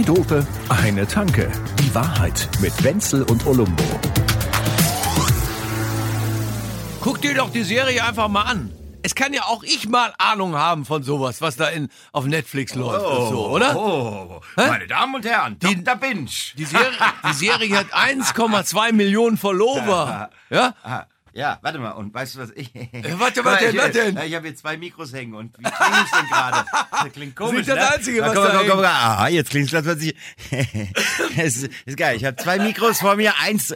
Zwei 0.00 0.14
Dope, 0.14 0.46
eine 0.70 1.06
Tanke. 1.06 1.50
Die 1.78 1.94
Wahrheit 1.94 2.48
mit 2.60 2.72
Wenzel 2.82 3.22
und 3.24 3.46
Olumbo. 3.46 3.82
Guck 7.02 7.20
dir 7.20 7.34
doch 7.34 7.50
die 7.50 7.62
Serie 7.64 8.02
einfach 8.02 8.28
mal 8.28 8.42
an. 8.44 8.72
Es 9.02 9.14
kann 9.14 9.34
ja 9.34 9.42
auch 9.42 9.62
ich 9.62 9.88
mal 9.90 10.14
Ahnung 10.16 10.56
haben 10.56 10.86
von 10.86 11.02
sowas, 11.02 11.42
was 11.42 11.56
da 11.56 11.68
in, 11.68 11.88
auf 12.12 12.24
Netflix 12.24 12.74
läuft 12.74 13.04
und 13.04 13.28
so, 13.28 13.48
oder? 13.48 13.76
Oh, 13.76 14.40
Hä? 14.56 14.68
meine 14.68 14.86
Damen 14.86 15.14
und 15.16 15.24
Herren, 15.26 15.58
Die- 15.58 15.82
Dr. 15.84 15.96
Binge. 16.00 16.30
Die 16.56 16.64
Serie, 16.64 16.92
die 17.28 17.34
Serie 17.34 17.76
hat 17.78 17.86
1,2 17.94 18.92
Millionen 18.92 19.36
Follower. 19.36 20.30
Ja? 20.52 20.74
Ah, 21.32 21.38
ja, 21.38 21.58
warte 21.62 21.78
mal, 21.78 21.92
und 21.92 22.12
weißt 22.12 22.34
du 22.34 22.38
was 22.40 22.50
ich... 22.54 22.72
warte, 23.18 23.44
was 23.44 23.58
denn, 23.60 23.74
ich, 23.74 23.92
denn? 23.92 24.16
Ja, 24.16 24.24
Ich 24.24 24.34
habe 24.34 24.46
hier 24.48 24.56
zwei 24.56 24.76
Mikros 24.76 25.12
hängen 25.12 25.34
und 25.34 25.56
wie 25.58 25.62
klinge 25.62 26.04
ich 26.04 26.10
denn 26.10 26.26
gerade? 26.30 26.66
Das 26.90 27.12
klingt 27.12 27.36
komisch, 27.36 27.66
das 27.66 27.76
ne? 27.76 27.92
Einzige, 27.94 28.22
was 28.22 28.34
komm, 28.34 28.44
da 28.44 28.50
komm, 28.50 28.66
komm, 28.66 28.76
komm, 28.76 28.84
Aha, 28.84 29.28
jetzt 29.28 29.50
klingt 29.50 29.68
es, 29.72 29.74
als 29.74 29.86
würde 29.86 30.04
ich... 30.04 30.16
ist, 31.38 31.68
ist 31.86 31.96
geil, 31.96 32.16
ich 32.16 32.24
habe 32.24 32.36
zwei 32.36 32.58
Mikros 32.58 33.00
vor 33.00 33.16
mir, 33.16 33.32
eins... 33.40 33.74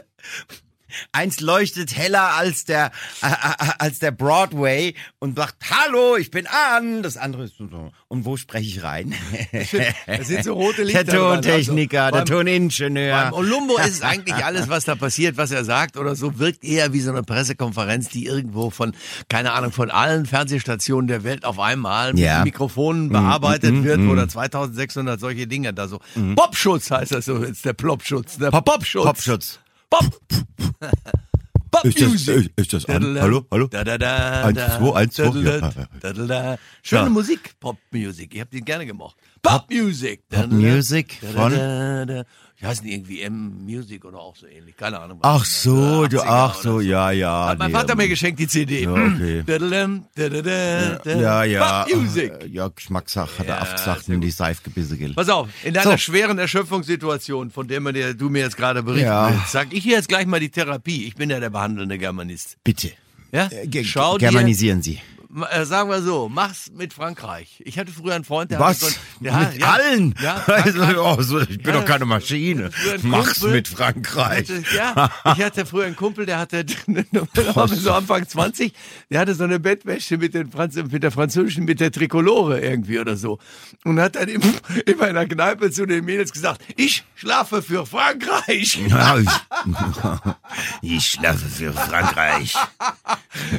Eins 1.13 1.41
leuchtet 1.41 1.97
heller 1.97 2.35
als 2.35 2.65
der 2.65 2.91
äh, 3.23 3.27
äh, 3.27 3.71
als 3.79 3.99
der 3.99 4.11
Broadway 4.11 4.95
und 5.19 5.37
sagt 5.37 5.57
Hallo, 5.71 6.17
ich 6.17 6.31
bin 6.31 6.47
an. 6.47 7.03
Das 7.03 7.17
andere 7.17 7.45
ist 7.45 7.57
so 7.59 7.91
und 8.09 8.25
wo 8.25 8.37
spreche 8.37 8.67
ich 8.67 8.83
rein? 8.83 9.15
Das 10.07 10.29
sind 10.29 10.45
so 10.45 10.55
rote 10.55 10.83
Lichter. 10.85 11.05
Der 11.05 11.15
dran, 11.15 11.43
Tontechniker, 11.43 12.05
also. 12.05 12.17
der 12.17 12.25
Beim- 12.25 12.45
Toningenieur. 12.47 13.23
Beim 13.25 13.33
Olumbo 13.33 13.77
ist 13.79 14.03
eigentlich 14.05 14.45
alles, 14.45 14.69
was 14.69 14.85
da 14.85 14.95
passiert, 14.95 15.37
was 15.37 15.51
er 15.51 15.65
sagt 15.65 15.97
oder 15.97 16.15
so, 16.15 16.39
wirkt 16.39 16.65
eher 16.65 16.93
wie 16.93 17.01
so 17.01 17.11
eine 17.11 17.23
Pressekonferenz, 17.23 18.09
die 18.09 18.27
irgendwo 18.27 18.71
von, 18.71 18.93
keine 19.29 19.53
Ahnung, 19.53 19.73
von 19.73 19.91
allen 19.91 20.27
Fernsehstationen 20.27 21.09
der 21.09 21.25
Welt 21.25 21.45
auf 21.45 21.59
einmal 21.59 22.13
mit 22.13 22.23
Ja. 22.23 22.45
Mikrofonen 22.45 23.09
bearbeitet 23.09 23.83
wird 23.85 24.01
oder 24.01 24.29
2600 24.29 25.19
solche 25.19 25.47
Dinge 25.47 25.73
da 25.75 25.89
so. 25.89 26.01
Popschutz 26.37 26.91
heißt 26.91 27.13
das 27.13 27.25
so, 27.25 27.43
jetzt 27.45 27.65
der 27.65 27.73
Plopschutz. 27.73 28.39
Der 28.39 28.51
Popschutz. 28.51 29.05
Popschutz. 29.05 29.61
Pop. 29.95 30.19
Pop 31.71 31.85
Ist 31.85 32.01
das- 32.01 32.09
Music. 32.09 32.53
ist 32.57 32.73
das 32.73 32.85
an? 32.87 33.19
Hallo, 33.21 33.47
hallo? 33.51 33.69
dadada, 33.69 34.45
Eins, 34.45 34.59
zwei, 34.59 34.95
eins, 34.97 35.15
zwei, 35.15 35.41
ja. 35.41 35.71
dadada. 36.01 36.59
Schöne. 36.83 37.11
Musik, 37.11 37.55
Pop 37.61 37.79
Music. 37.93 38.35
Ich 38.35 38.41
habe 38.41 38.51
die 38.51 38.61
gerne 38.61 38.87
gemocht. 38.87 39.17
Pop 39.43 39.71
Music. 39.71 40.29
Pop 40.29 40.51
Music 40.51 41.21
von? 41.35 41.53
Die 42.65 42.69
heißen 42.71 42.87
irgendwie 42.87 43.21
M-Music 43.21 44.05
oder 44.07 44.19
auch 44.19 44.35
so 44.37 44.47
ähnlich. 44.47 44.75
Keine 44.77 44.99
Ahnung. 44.99 45.19
was 45.21 45.43
Ach 45.43 45.45
so, 45.45 46.07
du, 46.07 46.19
80er 46.19 46.25
ach 46.27 46.55
so, 46.55 46.81
ja, 46.81 47.11
ja. 47.11 47.49
Hat 47.49 47.59
mein 47.59 47.71
nee, 47.71 47.77
Vater 47.77 47.95
mir 47.95 48.05
ähm, 48.05 48.09
geschenkt, 48.09 48.41
die 48.41 48.49
CD. 48.49 48.85
Ja, 48.85 48.93
okay. 48.93 49.43
Ja, 51.07 51.45
ja. 51.45 51.87
Music. 51.95 52.33
äh, 52.43 52.47
Ja, 52.47 52.69
Geschmackssache 52.69 53.39
hat 53.39 53.47
er 53.49 53.61
aufgesagt 53.63 54.05
sehr 54.07 54.15
in 54.15 54.21
die 54.23 54.31
Seifgebisse 54.31 54.97
gilt. 54.97 55.15
Pass 55.15 55.29
auf, 55.29 55.49
in 55.63 55.75
deiner 55.75 55.93
So. 55.93 55.97
schweren 55.99 56.39
Erschöpfungssituation, 56.39 57.51
von 57.51 57.69
der 57.69 57.81
man 57.81 57.93
dir, 57.95 58.15
du 58.15 58.31
mir 58.31 58.41
jetzt 58.43 58.57
gerade 58.57 58.83
berichten 58.83 59.07
Ja. 59.09 59.31
willst, 59.31 59.53
sag 59.53 59.73
ich 59.73 59.83
hier 59.85 59.97
jetzt 59.97 60.09
gleich 60.09 60.27
mal 60.27 60.41
die 60.41 60.49
Therapie. 60.51 61.05
Ich 61.07 61.15
bin 61.17 61.29
ja 61.31 61.41
der 61.41 61.51
behandelnde 61.51 61.99
Germanist. 61.99 62.57
Bitte. 62.65 62.93
Ja? 63.33 63.49
Äh, 63.51 63.67
ge- 63.67 63.85
Schau 63.85 64.17
dir, 64.19 64.29
Germanisieren 64.31 64.81
Sie. 64.83 65.01
Äh, 65.51 65.65
sagen 65.65 65.91
wir 65.91 66.01
so, 66.03 66.29
mach's 66.29 66.71
mit 66.73 66.93
Frankreich. 66.93 67.63
Ich 67.65 67.79
hatte 67.79 67.91
früher 67.91 68.15
einen 68.15 68.25
Freund, 68.25 68.51
der 68.51 68.61
Was? 68.61 68.83
hatte 68.83 68.93
so 68.93 68.99
ein, 69.21 69.27
ja, 69.27 69.39
mit 69.39 69.59
ja, 69.59 69.71
allen? 69.73 70.15
Ja, 70.23 70.45
Also, 70.47 70.83
oh, 71.01 71.21
so, 71.23 71.41
ich 71.41 71.63
bin 71.63 71.75
doch 71.75 71.85
keine 71.85 72.05
Maschine. 72.05 72.71
Mach's 73.03 73.41
Kumpel. 73.41 73.57
mit 73.57 73.69
Frankreich. 73.69 74.49
Ja, 74.75 75.11
ich 75.25 75.43
hatte 75.43 75.67
früher 75.67 75.87
einen 75.87 75.97
Kumpel, 75.97 76.27
der 76.27 76.39
hatte 76.39 76.65
so 77.69 77.93
Anfang 77.93 78.29
20, 78.29 78.73
der 79.11 79.21
hatte 79.21 79.35
so 79.35 79.45
eine 79.45 79.59
Bettwäsche 79.59 80.19
mit, 80.19 80.35
den 80.35 80.51
Franz 80.51 80.77
mit 80.77 81.03
der 81.03 81.11
französischen, 81.11 81.65
mit 81.65 81.81
der 81.81 81.91
Trikolore 81.91 82.61
irgendwie 82.61 82.99
oder 82.99 83.17
so. 83.17 83.39
Und 83.85 84.01
hat 84.01 84.17
dann 84.17 84.29
immer 84.29 84.53
in 84.87 84.99
meiner 84.99 85.27
Kneipe 85.27 85.71
zu 85.71 85.87
den 85.87 86.05
Mädels 86.05 86.33
gesagt, 86.33 86.63
ich 86.77 87.05
schlafe 87.15 87.63
für 87.63 87.87
Frankreich. 87.87 88.79
Ich, 88.79 88.79
ich 90.83 91.07
schlafe 91.07 91.47
für 91.47 91.73
Frankreich. 91.73 92.55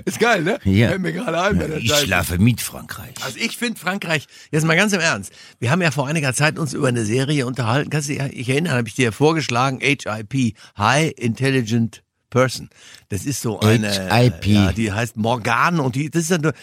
Ist 0.05 0.19
geil, 0.19 0.43
ne? 0.43 0.59
Ja. 0.63 0.89
Fällt 0.89 1.01
mir 1.01 1.13
gerade 1.13 1.41
ein 1.41 1.64
Ich 1.77 1.93
schlafe 1.93 2.37
mit 2.37 2.61
Frankreich. 2.61 3.13
Also 3.21 3.37
ich 3.39 3.57
finde 3.57 3.79
Frankreich, 3.79 4.27
jetzt 4.51 4.65
mal 4.65 4.75
ganz 4.75 4.93
im 4.93 5.01
Ernst, 5.01 5.31
wir 5.59 5.71
haben 5.71 5.81
ja 5.81 5.91
vor 5.91 6.07
einiger 6.07 6.33
Zeit 6.33 6.57
uns 6.57 6.73
über 6.73 6.87
eine 6.87 7.05
Serie 7.05 7.45
unterhalten, 7.45 7.89
kannst 7.89 8.09
du 8.09 8.13
dich 8.13 8.23
ich 8.33 8.49
erinnere, 8.49 8.77
habe 8.77 8.87
ich 8.87 8.95
dir 8.95 9.11
vorgeschlagen, 9.11 9.79
HIP, 9.81 10.55
High 10.77 11.11
Intelligent 11.17 12.04
Person. 12.29 12.69
Das 13.09 13.25
ist 13.25 13.41
so 13.41 13.59
eine, 13.59 13.91
HIP. 14.13 14.45
ja, 14.47 14.71
die 14.73 14.91
heißt 14.91 15.15
Morgan 15.17 15.79
und 15.79 15.95
die, 15.95 16.09
das 16.09 16.23
ist 16.23 16.31
eine, 16.33 16.53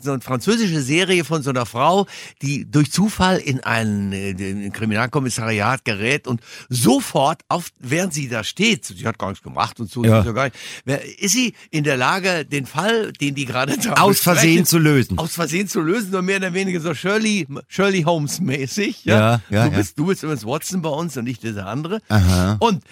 so 0.00 0.12
eine 0.12 0.20
französische 0.20 0.80
Serie 0.80 1.24
von 1.24 1.42
so 1.42 1.50
einer 1.50 1.66
Frau, 1.66 2.06
die 2.42 2.70
durch 2.70 2.92
Zufall 2.92 3.38
in 3.38 3.60
ein, 3.60 4.12
in 4.12 4.64
ein 4.64 4.72
Kriminalkommissariat 4.72 5.84
gerät 5.84 6.26
und 6.26 6.40
sofort, 6.68 7.42
auf, 7.48 7.68
während 7.78 8.14
sie 8.14 8.28
da 8.28 8.44
steht, 8.44 8.84
sie 8.84 9.06
hat 9.06 9.18
gar 9.18 9.28
nichts 9.30 9.42
gemacht 9.42 9.80
und 9.80 9.90
so, 9.90 10.04
Ja. 10.04 10.22
gar 10.32 10.44
nicht, 10.84 11.20
ist 11.20 11.32
sie 11.32 11.54
in 11.70 11.84
der 11.84 11.96
Lage, 11.96 12.44
den 12.44 12.66
Fall, 12.66 13.12
den 13.12 13.34
die 13.34 13.44
gerade 13.46 13.76
da 13.78 13.94
Aus 13.94 14.20
Versehen 14.20 14.64
zu 14.66 14.78
lösen. 14.78 15.18
aus 15.18 15.32
Versehen 15.34 15.68
zu 15.68 15.80
lösen, 15.80 16.10
nur 16.10 16.22
mehr 16.22 16.36
oder 16.38 16.52
weniger 16.54 16.80
so 16.80 16.94
Shirley, 16.94 17.46
Shirley 17.68 18.02
Holmes 18.02 18.40
mäßig. 18.40 19.04
Ja, 19.04 19.18
Ja, 19.18 19.40
ja, 19.50 19.64
du 19.66 19.72
ja. 19.72 19.76
bist, 19.78 19.98
du 19.98 20.06
bist 20.06 20.22
übrigens 20.22 20.44
Watson 20.44 20.82
bei 20.82 20.90
uns 20.90 21.16
und 21.16 21.24
nicht 21.24 21.42
dieser 21.42 21.66
andere. 21.66 22.00
Aha. 22.08 22.56
Und 22.60 22.82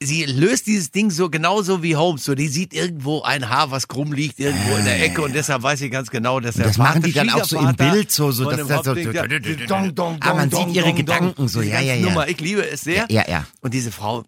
sie 0.00 0.24
löst 0.24 0.66
dieses 0.66 0.90
Ding 0.90 1.10
so 1.10 1.28
genauso 1.28 1.82
wie 1.82 1.96
Holmes. 1.96 2.24
So, 2.24 2.34
die 2.34 2.48
sieht 2.48 2.72
irgendwo 2.72 3.22
ein 3.22 3.48
Haar, 3.48 3.70
was 3.70 3.88
krumm 3.88 4.12
liegt, 4.12 4.38
irgendwo 4.38 4.76
in 4.76 4.84
der 4.84 5.02
Ecke 5.02 5.22
und 5.22 5.34
deshalb 5.34 5.62
weiß 5.62 5.78
sie 5.80 5.90
ganz 5.90 6.10
genau, 6.10 6.40
dass 6.40 6.54
der 6.56 6.66
das 6.66 6.78
machen 6.78 7.02
die 7.02 7.12
dann 7.12 7.30
auch 7.30 7.44
so 7.44 7.58
im 7.58 7.74
Bild 7.74 8.10
so, 8.10 8.30
so, 8.30 8.50
dass 8.50 8.66
das 8.66 8.84
so- 8.84 8.94
dong, 9.66 9.94
dong, 9.94 10.18
Ah, 10.20 10.34
man 10.34 10.50
sieht 10.50 10.74
ihre 10.74 10.92
Gedanken 10.92 11.48
so, 11.48 11.62
ja, 11.62 11.80
ja, 11.80 11.94
ja. 11.94 12.06
Nummer, 12.06 12.28
ich 12.28 12.40
liebe 12.40 12.68
es 12.68 12.82
sehr. 12.82 13.06
Ja, 13.10 13.24
ja. 13.28 13.46
Und 13.60 13.74
diese 13.74 13.90
Frau 13.90 14.24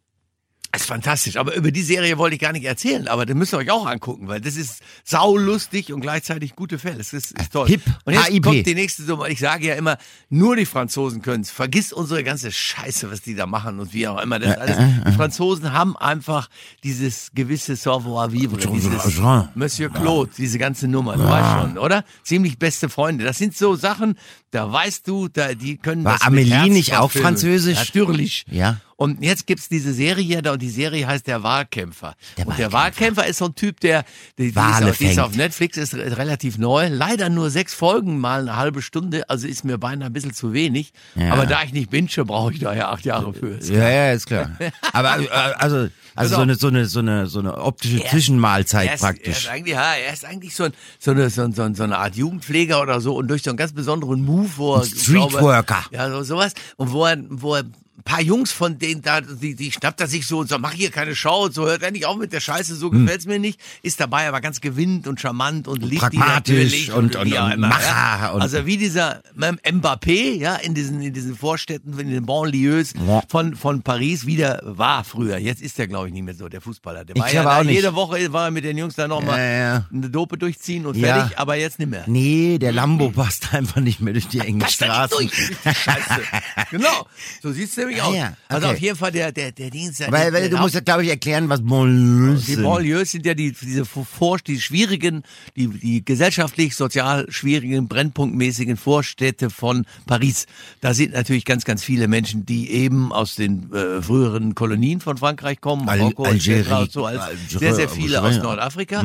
ist 0.75 0.87
fantastisch. 0.87 1.37
Aber 1.37 1.55
über 1.55 1.73
die 1.73 1.83
Serie 1.83 2.17
wollte 2.19 2.37
ich 2.37 2.41
gar 2.41 2.53
nicht 2.53 2.65
erzählen. 2.65 3.09
Aber 3.09 3.27
das 3.27 3.37
müsst 3.37 3.53
ihr 3.53 3.59
euch 3.59 3.71
auch 3.71 3.87
angucken, 3.87 4.29
weil 4.29 4.41
das 4.41 4.57
ist 4.57 4.83
saulustig 5.05 5.93
und 5.93 6.01
gleichzeitig 6.01 6.55
gute 6.55 6.79
Fälle. 6.79 7.01
Es 7.01 7.13
ist, 7.13 7.33
ist 7.33 7.53
toll. 7.53 7.67
Hip. 7.67 7.83
Und 8.05 8.15
jetzt 8.15 8.29
HIP. 8.29 8.45
kommt 8.45 8.67
die 8.67 8.75
nächste 8.75 9.03
Summe. 9.03 9.29
Ich 9.31 9.41
sage 9.41 9.67
ja 9.67 9.75
immer, 9.75 9.99
nur 10.29 10.55
die 10.55 10.67
Franzosen 10.67 11.23
können's. 11.23 11.51
Vergiss 11.51 11.93
unsere 11.93 12.23
ganze 12.23 12.53
Scheiße, 12.53 13.11
was 13.11 13.21
die 13.23 13.35
da 13.35 13.47
machen 13.47 13.81
und 13.81 13.93
wie 13.93 14.07
auch 14.07 14.21
immer. 14.21 14.39
Das 14.39 14.59
alles. 14.59 14.77
Die 15.09 15.13
Franzosen 15.13 15.73
haben 15.73 15.97
einfach 15.97 16.49
dieses 16.85 17.31
gewisse 17.35 17.75
Savoir-vivre, 17.75 18.57
dieses. 18.57 19.21
Monsieur 19.55 19.91
Claude, 19.91 20.31
diese 20.37 20.59
ganze 20.59 20.87
Nummer. 20.87 21.17
Du 21.17 21.25
weißt 21.25 21.61
schon, 21.61 21.79
oder? 21.79 22.05
Ziemlich 22.23 22.59
beste 22.59 22.89
Freunde. 22.89 23.25
Das 23.25 23.39
sind 23.39 23.57
so 23.57 23.75
Sachen, 23.75 24.17
da 24.53 24.71
weißt 24.73 25.07
du, 25.07 25.29
da, 25.29 25.55
die 25.55 25.77
können 25.77 26.05
War 26.05 26.15
das 26.15 26.23
Amelie 26.23 26.69
nicht 26.69 26.97
auch 26.97 27.11
französisch? 27.11 27.79
Natürlich. 27.79 28.45
Ja. 28.49 28.81
Und 29.01 29.23
jetzt 29.23 29.47
gibt's 29.47 29.71
diese 29.71 29.95
Serie 29.95 30.43
da 30.43 30.53
und 30.53 30.61
die 30.61 30.69
Serie 30.69 31.07
heißt 31.07 31.27
Der 31.27 31.43
Wahlkämpfer. 31.43 32.15
Der 32.37 32.47
und 32.47 32.59
der 32.59 32.71
Wahlkämpfer. 32.71 33.23
Wahlkämpfer 33.23 33.27
ist 33.29 33.39
so 33.39 33.47
ein 33.47 33.55
Typ, 33.55 33.81
der 33.81 34.05
die, 34.37 34.43
die, 34.43 34.49
ist, 34.51 34.57
Wale 34.57 34.91
auf, 34.91 34.99
die 34.99 35.07
ist 35.07 35.19
auf 35.19 35.35
Netflix, 35.35 35.79
ist 35.79 35.95
re- 35.95 36.19
relativ 36.19 36.59
neu. 36.59 36.89
Leider 36.89 37.31
nur 37.31 37.49
sechs 37.49 37.73
Folgen, 37.73 38.19
mal 38.19 38.43
eine 38.43 38.57
halbe 38.57 38.83
Stunde, 38.83 39.27
also 39.31 39.47
ist 39.49 39.65
mir 39.65 39.79
beinahe 39.79 40.11
ein 40.11 40.13
bisschen 40.13 40.35
zu 40.35 40.53
wenig. 40.53 40.93
Ja. 41.15 41.33
Aber 41.33 41.47
da 41.47 41.63
ich 41.63 41.73
nicht 41.73 41.89
binge, 41.89 42.09
brauche 42.27 42.53
ich 42.53 42.59
da 42.59 42.75
ja 42.75 42.91
acht 42.91 43.07
Jahre 43.07 43.33
für. 43.33 43.49
Ist 43.57 43.71
Ja, 43.71 43.89
ja, 43.89 44.13
ist 44.13 44.27
klar. 44.27 44.51
Aber 44.93 45.19
äh, 45.19 45.29
also, 45.31 45.89
also 46.15 46.35
so 46.35 46.43
eine, 46.43 46.55
so 46.57 46.67
eine, 46.69 46.85
so 46.85 46.99
eine, 46.99 47.27
so 47.27 47.39
eine 47.39 47.57
optische 47.57 48.05
Zwischenmahlzeit 48.05 48.87
er 48.89 48.95
ist, 48.97 49.01
Er 49.03 49.07
praktisch. 49.07 49.39
ist 49.39 49.49
eigentlich, 49.49 49.75
ja, 49.77 49.95
er 49.95 50.13
ist 50.13 50.27
eigentlich 50.27 50.55
so, 50.55 50.65
ein, 50.65 50.73
so, 50.99 51.13
eine, 51.13 51.31
so, 51.31 51.41
ein, 51.41 51.55
so, 51.55 51.63
ein, 51.63 51.75
so 51.75 51.85
eine 51.85 51.97
Art 51.97 52.17
Jugendpfleger 52.17 52.83
oder 52.83 53.01
so 53.01 53.15
und 53.17 53.29
durch 53.29 53.43
so 53.45 53.51
einen 53.51 53.57
ganz 53.57 53.73
besonderen 53.73 54.23
Move, 54.27 54.51
wo 54.57 54.75
er, 54.77 54.85
Streetworker. 54.85 55.85
ja, 55.91 56.11
so, 56.11 56.23
sowas, 56.23 56.53
und 56.77 56.93
wo 56.93 57.07
er, 57.07 57.17
wo 57.31 57.55
er 57.57 57.65
ein 58.01 58.05
paar 58.05 58.23
Jungs 58.23 58.51
von 58.51 58.79
denen 58.79 59.03
da, 59.03 59.21
die, 59.21 59.55
die 59.55 59.71
schnappt 59.71 60.01
er 60.01 60.07
sich 60.07 60.27
so 60.27 60.39
und 60.39 60.49
so, 60.49 60.59
mach 60.59 60.73
hier 60.73 60.91
keine 60.91 61.15
Show 61.15 61.45
und 61.45 61.55
so, 61.55 61.67
hört 61.67 61.83
endlich 61.83 62.07
auf 62.07 62.17
mit 62.17 62.33
der 62.33 62.41
Scheiße, 62.41 62.75
so 62.75 62.91
Hm. 62.91 63.05
gefällt's 63.05 63.27
mir 63.27 63.39
nicht, 63.39 63.61
ist 63.83 64.01
dabei 64.01 64.27
aber 64.27 64.41
ganz 64.41 64.61
gewinnend 64.61 65.07
und 65.07 65.21
charmant 65.21 65.69
und 65.69 65.83
liebt 65.83 66.01
pragmatisch 66.01 66.89
und- 66.91 67.15
und- 67.15 67.17
auch 67.17 67.21
und 67.47 67.53
immer, 67.53 67.57
Macher 67.69 67.83
ja. 68.23 68.31
und- 68.31 68.41
Also 68.43 68.65
wie 68.67 68.77
dieser 68.79 69.23
Mbappé, 69.37 70.37
ja, 70.39 70.57
in 70.57 70.75
diesen, 70.75 71.01
in 71.03 71.13
diesen 71.13 71.37
Vorstädten, 71.37 71.99
in 71.99 72.11
den 72.11 72.25
Banlieues 72.27 72.95
Ja. 73.07 73.23
von, 73.29 73.55
von 73.55 73.83
Paris 73.83 74.25
wieder 74.27 74.61
war 74.65 75.05
früher. 75.05 75.37
Jetzt 75.39 75.61
ist 75.63 75.79
er, 75.79 75.87
glaube 75.87 76.09
ich, 76.09 76.15
nicht 76.15 76.23
mehr 76.25 76.35
so, 76.35 76.49
der 76.49 76.61
Fußballer. 76.61 77.05
Der 77.05 77.17
Ich 77.17 77.23
war 77.23 77.33
ja 77.33 77.43
da 77.45 77.63
nicht. 77.65 77.75
jede 77.75 77.95
Woche 77.95 78.33
war 78.33 78.47
er 78.47 78.51
mit 78.51 78.65
den 78.65 78.79
Jungs 78.79 78.95
da 78.97 79.07
nochmal 79.09 79.39
Ja, 79.39 79.45
ja. 79.75 79.87
eine 79.93 80.09
Dope 80.11 80.39
durchziehen 80.39 80.87
und 80.87 80.99
fertig, 80.99 81.39
aber 81.39 81.57
jetzt 81.57 81.79
nicht 81.79 81.91
mehr. 81.91 82.05
Nee, 82.07 82.59
der 82.59 82.73
Lambo 82.73 83.11
passt 83.11 83.49
einfach 83.53 83.81
nicht 83.81 84.01
mehr 84.01 84.13
durch 84.15 84.29
die 84.29 84.41
engen 84.41 84.59
nicht 84.59 84.73
Straßen. 84.73 85.17
durch, 85.19 85.33
Scheiße. 85.65 86.21
genau, 86.71 87.07
so 87.43 87.53
sieht's 87.53 87.75
nämlich 87.91 88.03
Ah, 88.03 88.09
aus. 88.09 88.15
ja, 88.17 88.37
Also 88.49 88.67
okay. 88.67 88.77
auf 88.77 88.81
jeden 88.83 88.97
Fall 88.97 89.13
der, 89.13 89.33
der, 89.33 89.53
der 89.53 89.71
Dienst. 89.71 90.01
der- 90.01 90.11
Weil, 90.13 90.33
weil 90.33 90.49
du 90.51 90.57
musst 90.59 90.75
ja, 90.75 90.81
glaube 90.81 91.03
ich, 91.05 91.09
erklären, 91.11 91.49
was 91.49 91.61
Banlieues 91.63 92.47
die 92.47 92.55
sind. 92.55 92.65
Banlieues 92.65 93.11
sind 93.11 93.27
ja 93.27 93.35
die, 93.35 93.53
diese 93.53 93.85
vor, 93.85 94.39
die 94.39 94.61
schwierigen, 94.61 95.23
die, 95.57 95.69
die 95.69 96.05
gesellschaftlich, 96.05 96.77
sozial 96.77 97.27
schwierigen, 97.31 97.89
brennpunktmäßigen 97.89 98.77
Vorstädte 98.77 99.51
von 99.51 99.85
Paris. 100.07 100.47
Da 100.81 100.95
sind 100.95 101.13
natürlich 101.13 101.45
ganz, 101.45 101.65
ganz 101.65 101.83
viele 101.85 102.09
Menschen, 102.09 102.47
die 102.47 102.71
eben 102.71 103.13
aus 103.13 103.35
den 103.35 103.73
äh, 103.73 104.01
früheren 104.03 104.55
Kolonien 104.55 105.01
von 105.01 105.17
Frankreich 105.17 105.61
kommen, 105.61 105.89
Al- 105.89 105.99
Marokko, 105.99 106.25
Algerie, 106.25 106.61
etc. 106.61 106.73
und 106.73 106.93
so, 106.93 107.07
als 107.07 107.21
Algerie, 107.21 107.59
sehr, 107.59 107.75
sehr 107.75 107.89
viele 107.89 108.23
aus. 108.23 108.37
Nordafrika. 108.39 109.05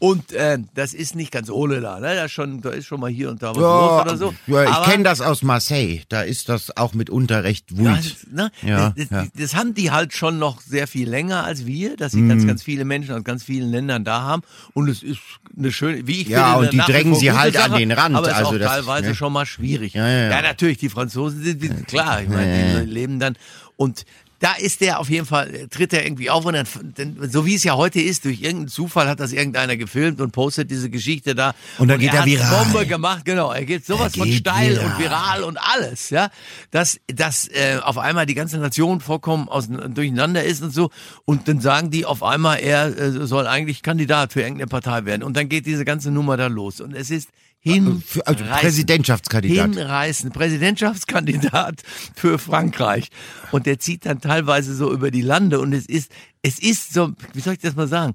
Und 0.00 0.32
äh, 0.32 0.58
das 0.74 0.92
ist 0.92 1.14
nicht 1.14 1.30
ganz 1.30 1.48
ohne 1.48 1.80
da. 1.80 2.00
Ne? 2.00 2.14
Da, 2.16 2.24
ist 2.24 2.32
schon, 2.32 2.60
da 2.60 2.70
ist 2.70 2.84
schon 2.86 2.98
mal 3.00 3.10
hier 3.10 3.30
und 3.30 3.42
da 3.42 3.50
was 3.50 3.62
Ja, 3.62 3.86
los 3.96 4.02
oder 4.02 4.16
so. 4.16 4.34
ja, 4.48 4.64
ich 4.82 4.86
kenne 4.90 5.04
das 5.04 5.20
aus 5.20 5.42
Marseille. 5.42 6.00
Da 6.08 6.22
ist 6.22 6.48
das 6.48 6.76
auch 6.76 6.94
mitunter 6.94 7.44
recht 7.44 7.70
Ja, 7.70 7.78
wut. 7.78 7.98
das, 7.98 8.26
ne? 8.30 8.50
Ja, 8.62 8.90
das, 8.90 9.08
ja. 9.10 9.22
das, 9.22 9.28
das 9.38 9.54
haben 9.54 9.72
die 9.72 9.92
halt 9.92 10.12
schon 10.12 10.38
noch 10.38 10.60
sehr 10.60 10.88
viel 10.88 11.08
länger 11.08 11.44
als 11.44 11.64
wir, 11.64 11.96
dass 11.96 12.12
sie 12.12 12.20
Mhm. 12.22 12.28
ganz, 12.28 12.46
ganz 12.46 12.62
viele 12.64 12.84
Menschen 12.84 13.14
aus 13.14 13.22
ganz 13.24 13.44
vielen 13.44 13.70
Ländern 13.70 14.04
da 14.04 14.22
haben. 14.22 14.42
Und 14.74 14.88
es 14.88 15.02
ist 15.04 15.20
eine 15.56 15.70
schöne, 15.72 16.06
wie 16.08 16.22
ich 16.22 16.28
Ja, 16.28 16.54
finde, 16.54 16.58
und 16.58 16.74
eine 16.74 16.84
die 16.86 16.92
drängen 16.92 17.14
sie 17.14 17.32
halt 17.32 17.56
an 17.56 17.70
Sache, 17.70 17.78
den 17.78 17.92
Rand, 17.92 18.16
Aber 18.16 18.26
es 18.26 18.32
ist 18.32 18.38
also 18.38 18.50
auch 18.50 18.58
das- 18.58 18.72
teilweise 18.72 19.08
ne? 19.10 19.14
schon 19.14 19.32
mal 19.32 19.46
schwierig. 19.46 19.94
Ja, 19.94 20.08
ja, 20.08 20.28
ja. 20.30 20.42
natürlich, 20.42 20.78
die 20.78 20.88
Franzosen 20.90 21.40
sind, 21.42 21.62
sind 21.62 21.86
klar, 21.86 22.20
ich 22.20 22.28
meine, 22.28 22.80
die 22.84 22.90
leben 22.90 23.20
dann 23.20 23.36
und 23.76 24.04
da 24.44 24.52
ist 24.52 24.82
der 24.82 25.00
auf 25.00 25.08
jeden 25.08 25.24
Fall, 25.24 25.54
äh, 25.54 25.68
tritt 25.68 25.94
er 25.94 26.04
irgendwie 26.04 26.28
auf 26.28 26.44
und 26.44 26.52
dann, 26.52 26.66
denn, 26.98 27.30
so 27.30 27.46
wie 27.46 27.54
es 27.54 27.64
ja 27.64 27.76
heute 27.76 27.98
ist, 27.98 28.26
durch 28.26 28.42
irgendeinen 28.42 28.68
Zufall 28.68 29.08
hat 29.08 29.18
das 29.18 29.32
irgendeiner 29.32 29.78
gefilmt 29.78 30.20
und 30.20 30.32
postet 30.32 30.70
diese 30.70 30.90
Geschichte 30.90 31.34
da. 31.34 31.54
Und 31.78 31.88
dann 31.88 31.98
geht 31.98 32.12
er 32.12 32.20
hat 32.20 32.26
viral. 32.26 32.64
Bombe 32.64 32.86
gemacht, 32.86 33.24
genau. 33.24 33.52
Er 33.52 33.64
geht 33.64 33.86
sowas 33.86 34.12
Er 34.12 34.18
von 34.18 34.28
geht 34.28 34.40
steil 34.40 34.72
viral. 34.72 34.84
und 34.84 34.98
viral 34.98 35.42
und 35.44 35.56
alles, 35.56 36.10
ja. 36.10 36.28
Dass, 36.70 37.00
dass 37.06 37.48
äh, 37.48 37.78
auf 37.82 37.96
einmal 37.96 38.26
die 38.26 38.34
ganze 38.34 38.58
Nation 38.58 39.00
vollkommen 39.00 39.48
aus, 39.48 39.66
durcheinander 39.68 40.44
ist 40.44 40.62
und 40.62 40.74
so. 40.74 40.90
Und 41.24 41.48
dann 41.48 41.62
sagen 41.62 41.90
die 41.90 42.04
auf 42.04 42.22
einmal, 42.22 42.58
er 42.58 42.98
äh, 42.98 43.26
soll 43.26 43.46
eigentlich 43.46 43.82
Kandidat 43.82 44.34
für 44.34 44.42
irgendeine 44.42 44.66
Partei 44.66 45.06
werden. 45.06 45.22
Und 45.22 45.38
dann 45.38 45.48
geht 45.48 45.64
diese 45.64 45.86
ganze 45.86 46.10
Nummer 46.10 46.36
da 46.36 46.48
los. 46.48 46.82
Und 46.82 46.92
es 46.92 47.10
ist 47.10 47.30
hinreißend. 47.64 48.04
Für- 48.04 48.26
also 48.26 48.44
Präsidentschaftskandidat. 48.44 49.74
Hinreißend. 49.74 50.32
Präsidentschaftskandidat 50.32 51.82
für 52.14 52.38
Frankreich. 52.38 53.08
Und 53.52 53.66
der 53.66 53.78
zieht 53.78 54.06
dann 54.06 54.20
teilweise 54.20 54.74
so 54.74 54.92
über 54.92 55.10
die 55.10 55.22
Lande 55.22 55.60
und 55.60 55.72
es 55.72 55.86
ist, 55.86 56.12
es 56.42 56.58
ist 56.58 56.92
so, 56.92 57.12
wie 57.32 57.40
soll 57.40 57.54
ich 57.54 57.60
das 57.60 57.74
mal 57.74 57.88
sagen? 57.88 58.12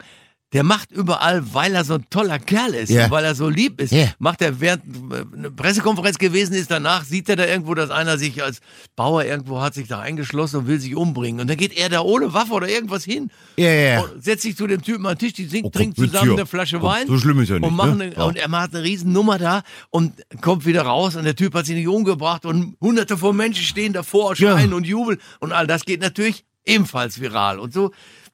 Der 0.51 0.63
macht 0.63 0.91
überall, 0.91 1.53
weil 1.53 1.75
er 1.75 1.83
so 1.83 1.93
ein 1.93 2.05
toller 2.09 2.39
Kerl 2.39 2.73
ist, 2.73 2.89
Ja. 2.89 3.11
weil 3.11 3.23
er 3.23 3.35
so 3.35 3.49
lieb 3.49 3.79
ist, 3.79 3.91
Ja. 3.93 4.07
macht 4.17 4.41
er, 4.41 4.59
während 4.59 4.83
äh, 5.13 5.23
eine 5.37 5.51
Pressekonferenz 5.51 6.17
gewesen 6.17 6.53
ist, 6.55 6.71
danach 6.71 7.03
sieht 7.03 7.29
er 7.29 7.35
da 7.35 7.45
irgendwo, 7.45 7.75
dass 7.75 7.91
einer 7.91 8.17
sich 8.17 8.41
als 8.41 8.59
Bauer 8.95 9.23
irgendwo 9.25 9.61
hat 9.61 9.75
sich 9.75 9.87
da 9.87 9.99
eingeschlossen 9.99 10.61
und 10.61 10.67
will 10.67 10.79
sich 10.79 10.95
umbringen. 10.95 11.41
Und 11.41 11.49
dann 11.51 11.57
geht 11.57 11.77
er 11.77 11.89
da 11.89 12.01
ohne 12.01 12.33
Waffe 12.33 12.53
oder 12.53 12.67
irgendwas 12.67 13.03
hin. 13.03 13.29
Ja, 13.57 13.65
ja, 13.69 13.81
ja. 13.93 13.99
Und 14.01 14.23
setzt 14.23 14.41
sich 14.41 14.57
zu 14.57 14.65
dem 14.65 14.81
Typen 14.81 15.05
an 15.05 15.13
den 15.13 15.19
Tisch, 15.19 15.33
die 15.33 15.47
trinken, 15.47 15.71
Oh, 15.75 15.81
mit 16.01 16.11
zusammen 16.11 16.31
eine 16.31 16.45
Flasche 16.47 16.81
Wein. 16.81 17.05
so 17.05 17.19
schlimm 17.19 17.39
ist 17.41 17.51
er 17.51 17.59
nicht, 17.59 17.69
Und, 17.69 17.77
ne? 17.77 17.83
eine, 18.05 18.15
Ja. 18.15 18.23
und 18.23 18.35
er 18.35 18.47
macht 18.47 18.73
eine 18.73 18.83
riesen 18.83 19.11
Nummer 19.13 19.37
da 19.37 19.61
und 19.91 20.13
kommt 20.41 20.65
wieder 20.65 20.81
raus 20.81 21.15
und 21.15 21.25
der 21.25 21.35
Typ 21.35 21.53
hat 21.53 21.67
sich 21.67 21.75
nicht 21.75 21.87
umgebracht 21.87 22.45
und 22.45 22.75
hunderte 22.81 23.17
von 23.17 23.35
Menschen 23.37 23.63
stehen 23.65 23.93
davor, 23.93 24.35
Ja. 24.35 24.53
schreien 24.53 24.73
und 24.73 24.87
jubeln 24.87 25.19
und 25.41 25.51
all 25.51 25.67
das 25.67 25.85
geht 25.85 26.01
natürlich 26.01 26.43
ebenfalls 26.65 27.21
viral. 27.21 27.59
Und 27.59 27.71
so 27.73 27.91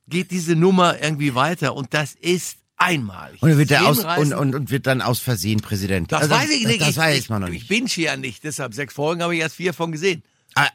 geht 0.08 0.32
diese 0.32 0.56
Nummer 0.56 1.02
irgendwie 1.02 1.36
weiter 1.36 1.76
und 1.76 1.94
das 1.94 2.14
ist 2.14 2.58
einmalig. 2.78 3.42
Und, 3.42 3.58
wird 3.58 3.70
der 3.70 3.86
aus, 3.88 4.00
und, 4.04 4.34
und, 4.34 4.56
und 4.56 4.72
wird 4.72 4.88
dann 4.88 5.02
aus 5.02 5.20
Versehen 5.20 5.62
Präsident. 5.62 6.12
das 6.12 6.24
Also, 6.24 6.36
weiß 6.36 6.50
ich 6.52 6.68
nicht. 6.68 6.82
Das, 6.82 6.90
ich, 6.90 6.98
weiß 6.98 7.20
ich, 7.20 7.30
man 7.30 7.42
noch 7.42 7.48
Ich 7.48 7.54
nicht. 7.54 7.68
bin 7.68 7.88
ja 7.88 8.18
nicht, 8.18 8.44
deshalb 8.44 8.74
sechs 8.74 8.94
Folgen 8.94 9.24
habe 9.24 9.36
ich 9.36 9.42
erst 9.42 9.56
vier 9.56 9.74
von 9.74 9.92
gesehen. 9.92 10.24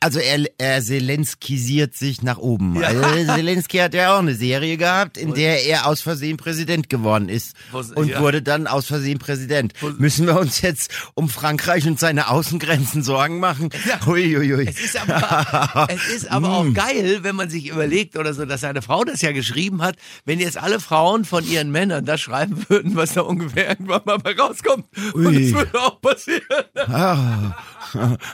Also 0.01 0.19
er, 0.19 0.45
er 0.59 0.83
Zelenskisiert 0.83 1.95
sich 1.95 2.21
nach 2.21 2.37
oben. 2.37 2.79
Ja. 2.79 2.89
Also 2.89 3.33
Zelensky 3.35 3.79
hat 3.79 3.95
ja 3.95 4.15
auch 4.15 4.19
eine 4.19 4.35
Serie 4.35 4.77
gehabt, 4.77 5.17
in 5.17 5.33
der 5.33 5.65
er 5.65 5.87
aus 5.87 6.03
Versehen 6.03 6.37
Präsident 6.37 6.91
geworden 6.91 7.31
ist 7.31 7.57
Was- 7.73 7.91
und 7.91 8.09
ja. 8.09 8.21
wurde 8.21 8.43
dann 8.43 8.67
aus 8.67 8.85
Versehen 8.85 9.19
Präsident. 9.19 9.73
Müssen 9.99 10.27
wir 10.27 10.39
uns 10.39 10.61
jetzt 10.61 10.91
um 11.15 11.31
Frankreich 11.31 11.87
und 11.87 11.99
seine 11.99 12.29
Außengrenzen 12.29 13.03
Sorgen 13.03 13.41
machen? 13.41 13.71
Ja. 13.89 14.05
Huiuiui. 14.05 14.67
Es 14.69 14.79
ist 14.79 15.01
aber, 15.01 15.89
es 15.89 16.09
ist 16.09 16.31
aber 16.31 16.51
auch 16.51 16.73
geil, 16.75 17.21
wenn 17.23 17.37
man 17.37 17.49
sich 17.49 17.69
überlegt 17.69 18.19
oder 18.19 18.35
so, 18.35 18.45
dass 18.45 18.61
seine 18.61 18.83
Frau 18.83 19.05
das 19.05 19.23
ja 19.23 19.33
geschrieben 19.33 19.81
hat, 19.81 19.97
wenn 20.27 20.41
jetzt 20.41 20.59
alle 20.59 20.81
Frauen 20.81 21.25
von 21.25 21.47
ihren 21.47 21.71
Männern 21.71 22.05
das 22.05 22.21
schreiben 22.21 22.67
würden, 22.69 22.97
was 22.97 23.15
da 23.15 23.23
ungefähr 23.23 23.71
irgendwann 23.71 24.03
mal 24.05 24.21
rauskommt. 24.39 24.85
Und 25.15 25.27
Ui. 25.27 25.51
das 25.51 25.59
würde 25.59 25.81
auch 25.81 26.01
passieren. 26.03 26.43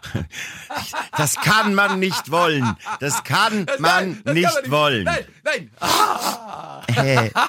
Das 1.17 1.36
kann 1.43 1.75
man 1.75 1.99
nicht 2.01 2.31
wollen. 2.31 2.77
Das 3.01 3.23
kann 3.25 3.67
man 3.79 4.21
das 4.25 4.35
nicht 4.35 4.45
kann 4.47 4.63
man 4.63 4.71
wollen. 4.71 5.05
Nein, 5.05 5.25
nein. 5.45 5.71
Äh. 7.07 7.31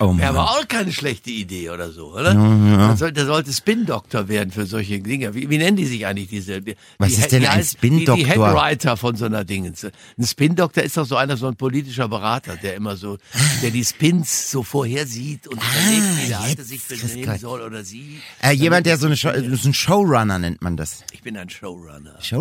Oh 0.00 0.06
Ja, 0.06 0.12
Mann. 0.14 0.22
aber 0.22 0.50
auch 0.50 0.68
keine 0.68 0.92
schlechte 0.92 1.30
Idee 1.30 1.70
oder 1.70 1.90
so, 1.90 2.14
oder? 2.14 2.34
Man 2.34 2.96
sollte, 2.96 3.14
der 3.14 3.26
sollte 3.26 3.52
Spin-Doktor 3.52 4.28
werden 4.28 4.50
für 4.50 4.66
solche 4.66 5.00
Dinge. 5.00 5.34
Wie, 5.34 5.48
wie 5.48 5.56
nennen 5.58 5.76
die 5.76 5.86
sich 5.86 6.04
eigentlich 6.06 6.28
diese? 6.28 6.60
Die, 6.60 6.74
Was 6.98 7.12
ist 7.12 7.32
denn 7.32 7.46
ein 7.46 7.60
heißt- 7.60 7.76
Die, 7.80 7.90
die 7.90 8.04
Spin-Doktor? 8.04 8.26
Headwriter 8.26 8.96
von 8.96 9.16
so 9.16 9.24
einer 9.26 9.44
Dingens. 9.44 9.84
Ein 9.84 10.26
Spin-Doktor 10.26 10.82
ist 10.82 10.96
doch 10.96 11.06
so 11.06 11.16
einer, 11.16 11.36
so 11.36 11.46
ein 11.46 11.56
politischer 11.56 12.08
Berater, 12.08 12.56
der 12.56 12.74
immer 12.74 12.96
so, 12.96 13.18
der 13.62 13.70
die 13.70 13.84
Spins 13.84 14.50
so 14.50 14.62
vorhersieht 14.64 15.46
und 15.46 15.56
überlegt, 15.62 16.22
wie 16.24 16.28
der 16.28 16.40
Alte 16.40 16.64
sich 16.64 16.82
benehmen 16.86 17.38
soll 17.38 17.62
oder 17.62 17.84
sie. 17.84 18.20
Äh, 18.42 18.52
jemand, 18.52 18.86
der 18.86 18.98
so 18.98 19.06
eine 19.06 19.16
so 19.16 19.28
ein 19.28 19.74
Showrunner 19.74 20.38
nennt 20.38 20.60
man 20.60 20.76
das. 20.76 21.04
Ich 21.12 21.22
bin 21.22 21.36
ein 21.36 21.48
Showrunner. 21.48 22.16
Showrunner. 22.20 22.33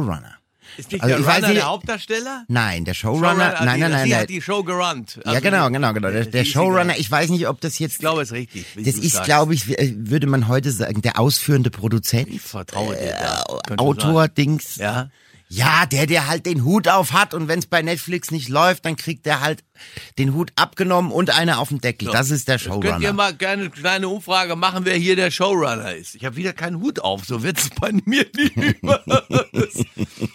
Ist 0.75 0.91
nicht 0.91 1.03
Also 1.03 1.17
der 1.17 1.25
Runner 1.27 1.47
nicht- 1.47 1.57
der 1.57 1.65
Hauptdarsteller? 1.67 2.45
Nein, 2.47 2.83
der 2.83 2.95
Showrunner. 2.95 3.27
Showrunner, 3.29 3.53
nein, 3.65 3.79
nein, 3.79 3.91
nein, 3.91 4.03
Sie 4.05 4.09
nein. 4.09 4.21
hat 4.21 4.29
die 4.29 4.41
Show 4.41 4.63
gerannt. 4.63 5.19
Ja, 5.23 5.31
Also, 5.33 5.41
genau, 5.41 5.69
genau, 5.69 5.93
genau. 5.93 6.09
Der, 6.09 6.25
der 6.25 6.45
Showrunner, 6.45 6.97
ich 6.97 7.11
weiß 7.11 7.29
nicht, 7.29 7.47
ob 7.47 7.61
das 7.61 7.77
jetzt. 7.77 7.93
Ich 7.93 7.99
glaube, 7.99 8.23
es 8.23 8.29
ist 8.29 8.33
richtig. 8.33 8.65
das 8.75 8.95
ist, 8.95 9.23
glaube 9.23 9.53
ich, 9.53 9.69
äh, 9.77 9.93
würde 9.95 10.25
man 10.25 10.47
heute 10.47 10.71
sagen, 10.71 11.01
der 11.03 11.19
ausführende 11.19 11.69
Produzent. 11.69 12.27
Ich 12.29 12.41
vertraue 12.41 12.95
dir. 12.95 13.15
Könnte 13.67 13.83
Autor, 13.83 14.27
Dings. 14.29 14.77
Ja. 14.77 15.09
Ja, 15.55 15.85
der, 15.85 16.07
der 16.07 16.27
halt 16.27 16.47
den 16.47 16.63
Hut 16.63 16.88
auf 16.88 17.13
hat 17.13 17.35
und 17.35 17.47
wenn 17.47 17.59
es 17.59 17.67
bei 17.67 17.83
Netflix 17.83 18.31
nicht 18.31 18.50
läuft, 18.50 18.85
dann 18.85 18.95
kriegt 18.95 19.27
der 19.27 19.39
halt 19.39 19.63
den 20.17 20.33
Hut 20.33 20.51
abgenommen 20.55 21.11
und 21.11 21.29
eine 21.29 21.59
auf 21.59 21.69
dem 21.69 21.79
Deckel. 21.79 22.09
Das 22.11 22.31
ist 22.31 22.47
der 22.47 22.55
Jetzt 22.55 22.65
Könnt 22.65 22.83
ihr 22.83 22.89
Showrunner. 22.89 23.13
mal 23.13 23.35
gerne 23.35 23.61
eine 23.63 23.69
kleine 23.69 24.07
Umfrage 24.07 24.55
machen, 24.55 24.83
wer 24.85 24.95
hier 24.95 25.15
der 25.15 25.29
Showrunner 25.29 25.94
ist? 25.94 26.15
Ich 26.15 26.25
habe 26.25 26.38
wieder 26.38 26.53
keinen 26.53 26.81
Hut 26.81 27.00
auf, 27.01 27.25
so 27.25 27.44
wird's 27.44 27.69
bei 27.79 27.91
mir 28.05 28.25
niemals. 28.35 29.03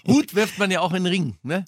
Hut 0.07 0.37
wirft 0.37 0.59
man 0.61 0.71
ja 0.71 0.81
auch 0.81 0.93
in 0.93 1.03
den 1.03 1.13
Ring, 1.13 1.37
ne? 1.43 1.65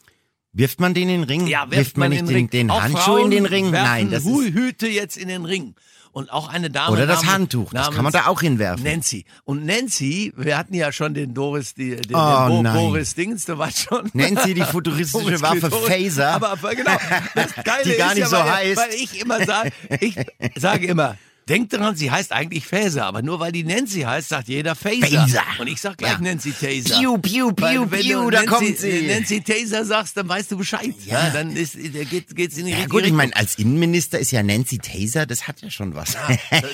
Wirft 0.53 0.79
man 0.81 0.95
den 0.95 1.09
in 1.09 1.21
den 1.23 1.25
Ring? 1.25 1.47
Ja, 1.49 1.69
wirft 1.71 1.97
man 1.97 2.11
nicht 2.11 2.21
in 2.21 2.29
den, 2.29 2.51
den 2.51 2.71
Auch 2.71 2.83
Handschuh 2.83 3.17
in 3.17 3.33
den 3.33 3.47
Ring? 3.47 3.71
Nein, 3.71 4.11
das 4.11 4.25
ist. 4.25 4.55
Hüte 4.55 4.87
jetzt 4.87 5.17
in 5.17 5.27
den 5.27 5.45
Ring. 5.45 5.75
Und 6.13 6.33
auch 6.33 6.49
eine 6.49 6.71
Dame. 6.71 6.93
Oder 6.93 7.07
das 7.07 7.25
Handtuch, 7.25 7.73
das 7.73 7.93
kann 7.93 8.03
man 8.03 8.13
da 8.13 8.27
auch 8.27 8.41
hinwerfen. 8.41 8.83
Nancy. 8.83 9.25
Und 9.45 9.65
Nancy, 9.65 10.33
wir 10.37 10.59
hatten 10.59 10.75
ja 10.75 10.91
schon 10.91 11.15
den 11.15 11.35
Doris, 11.35 11.75
die, 11.75 11.95
den, 11.95 12.17
Oh, 12.17 12.49
den 12.49 12.65
Bo. 12.65 12.73
Boris 12.73 13.15
Dings, 13.15 13.45
du 13.45 13.57
weißt 13.57 13.87
schon. 13.89 14.11
Nancy, 14.13 14.55
die 14.55 14.63
futuristische 14.63 15.25
Boris 15.25 15.43
Waffe 15.43 15.61
Klitoris. 15.61 15.87
Phaser. 15.89 16.43
Aber, 16.43 16.75
genau, 16.75 16.97
das 17.37 17.55
Geile 17.65 17.85
Die 17.85 17.97
gar 17.97 18.09
ist 18.09 18.15
nicht 18.15 18.19
ja, 18.19 18.27
so 18.27 18.37
weil, 18.37 18.51
heißt. 18.53 18.77
Weil 18.77 18.95
ich 18.95 19.21
immer 19.21 19.45
sage, 19.45 19.71
ich 20.01 20.17
sage 20.57 20.87
immer, 20.87 21.17
Denkt 21.49 21.73
dran, 21.73 21.97
sie 21.97 22.13
heißt 22.13 22.33
eigentlich 22.33 22.65
Phaser, 22.65 23.07
aber 23.07 23.23
nur 23.23 23.41
weil 23.41 23.51
die 23.51 23.65
Nancy 23.65 24.03
heißt, 24.03 24.29
sagt 24.29 24.47
jeder 24.49 24.77
Phaser. 24.77 25.07
Phaser. 25.27 25.43
Und 25.59 25.67
ich 25.67 25.81
sag 25.81 25.97
gleich 25.99 26.13
Ja. 26.13 26.19
Nancy 26.21 26.53
Taser. 26.53 27.01
Piu, 27.01 27.19
piu, 27.19 27.53
piu, 27.53 27.87
wenn 27.91 28.01
piu, 28.03 28.23
du 28.23 28.31
da 28.31 28.43
Nancy, 28.43 28.47
kommt 28.55 28.79
sie. 28.79 29.07
Nancy 29.09 29.41
Taser 29.43 29.85
sagst, 29.85 30.17
dann 30.17 30.29
weißt 30.29 30.53
du 30.53 30.59
Bescheid. 30.59 30.95
Ja, 31.07 31.31
dann 31.31 31.57
ist, 31.57 31.75
da 31.75 32.05
geht, 32.05 32.37
geht's 32.37 32.57
in 32.57 32.67
die 32.67 32.71
Ja 32.73 32.77
richtige 32.77 32.91
gut, 32.97 33.05
ich 33.07 33.13
meine, 33.13 33.35
als 33.35 33.57
Innenminister 33.57 34.21
ist 34.21 34.31
ja 34.31 34.43
Nancy 34.45 34.79
Taser, 34.79 35.27
das 35.27 35.49
hat 35.49 35.61
ja 35.63 35.71
schon 35.71 35.95
was. 35.97 36.17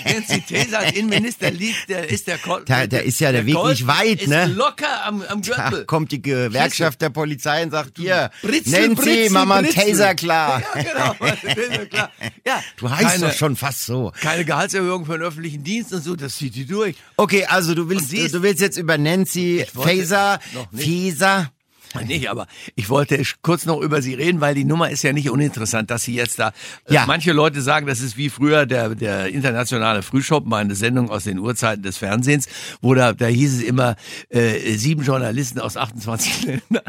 Nancy 0.04 0.42
Taser 0.42 0.80
als 0.80 0.92
Innenminister 0.92 1.50
liegt, 1.50 1.88
der 1.88 2.10
ist 2.10 2.26
der 2.26 2.36
Kol 2.38 2.62
Da- 2.66 2.86
da 2.86 2.98
ist 2.98 3.18
ja 3.20 3.32
der 3.32 3.46
Weg 3.46 3.54
Colt 3.54 3.70
nicht 3.78 3.86
weit, 3.86 4.22
ist 4.22 4.28
ne? 4.28 4.46
locker 4.46 5.04
am, 5.06 5.22
am 5.22 5.40
Da 5.42 5.68
Gürtel. 5.70 5.84
kommt 5.86 6.12
die 6.12 6.20
Gewerkschaft 6.20 7.00
der 7.00 7.10
Polizei 7.10 7.62
und 7.62 7.70
sagt, 7.70 7.96
hier, 7.98 8.30
Britzel, 8.42 8.88
Nancy, 8.88 8.94
Britzel, 8.94 9.36
einen 9.36 9.64
Britzel. 9.64 9.84
Taser 9.90 10.14
klar. 10.14 10.62
Ja, 10.74 10.82
genau. 10.82 11.14
Taser, 11.14 11.86
klar. 11.86 12.10
Ja, 12.46 12.62
Du 12.76 12.88
heißt 12.90 13.02
keine, 13.02 13.26
doch 13.28 13.32
schon 13.34 13.56
fast 13.56 13.86
so. 13.86 14.12
Keine 14.20 14.44
Gehaltserhöhung 14.56 15.04
für 15.04 15.12
den 15.12 15.22
öffentlichen 15.22 15.62
Dienst 15.62 15.92
und 15.92 16.02
so, 16.02 16.16
das 16.16 16.36
zieht 16.36 16.54
die 16.54 16.64
durch. 16.64 16.96
Okay, 17.16 17.44
also 17.46 17.74
du 17.74 17.88
willst, 17.90 18.10
du 18.12 18.42
willst 18.42 18.62
jetzt 18.62 18.78
über 18.78 18.96
Nancy 18.96 19.66
wollte- 19.74 19.90
Faser, 20.72 21.50
Nicht, 22.06 22.30
aber 22.30 22.46
ich 22.74 22.88
wollte 22.88 23.22
kurz 23.42 23.64
noch 23.66 23.80
über 23.80 24.02
sie 24.02 24.14
reden, 24.14 24.40
weil 24.40 24.54
die 24.54 24.64
Nummer 24.64 24.90
ist 24.90 25.02
ja 25.02 25.12
nicht 25.12 25.30
uninteressant, 25.30 25.90
dass 25.90 26.02
sie 26.04 26.14
jetzt 26.14 26.38
da. 26.38 26.52
Ja. 26.88 27.04
Manche 27.06 27.32
Leute 27.32 27.62
sagen, 27.62 27.86
das 27.86 28.00
ist 28.00 28.16
wie 28.16 28.28
früher 28.30 28.66
der, 28.66 28.94
der 28.94 29.28
internationale 29.28 30.02
Frühshop, 30.02 30.46
mal 30.46 30.58
eine 30.58 30.74
Sendung 30.74 31.10
aus 31.10 31.24
den 31.24 31.38
Urzeiten 31.38 31.82
des 31.82 31.96
Fernsehens, 31.98 32.46
wo 32.80 32.94
da, 32.94 33.12
da 33.12 33.26
hieß 33.26 33.56
es 33.56 33.62
immer 33.62 33.96
äh, 34.28 34.76
sieben 34.76 35.02
Journalisten 35.04 35.60
aus 35.60 35.76
28 35.76 36.42
Ländern. 36.44 36.82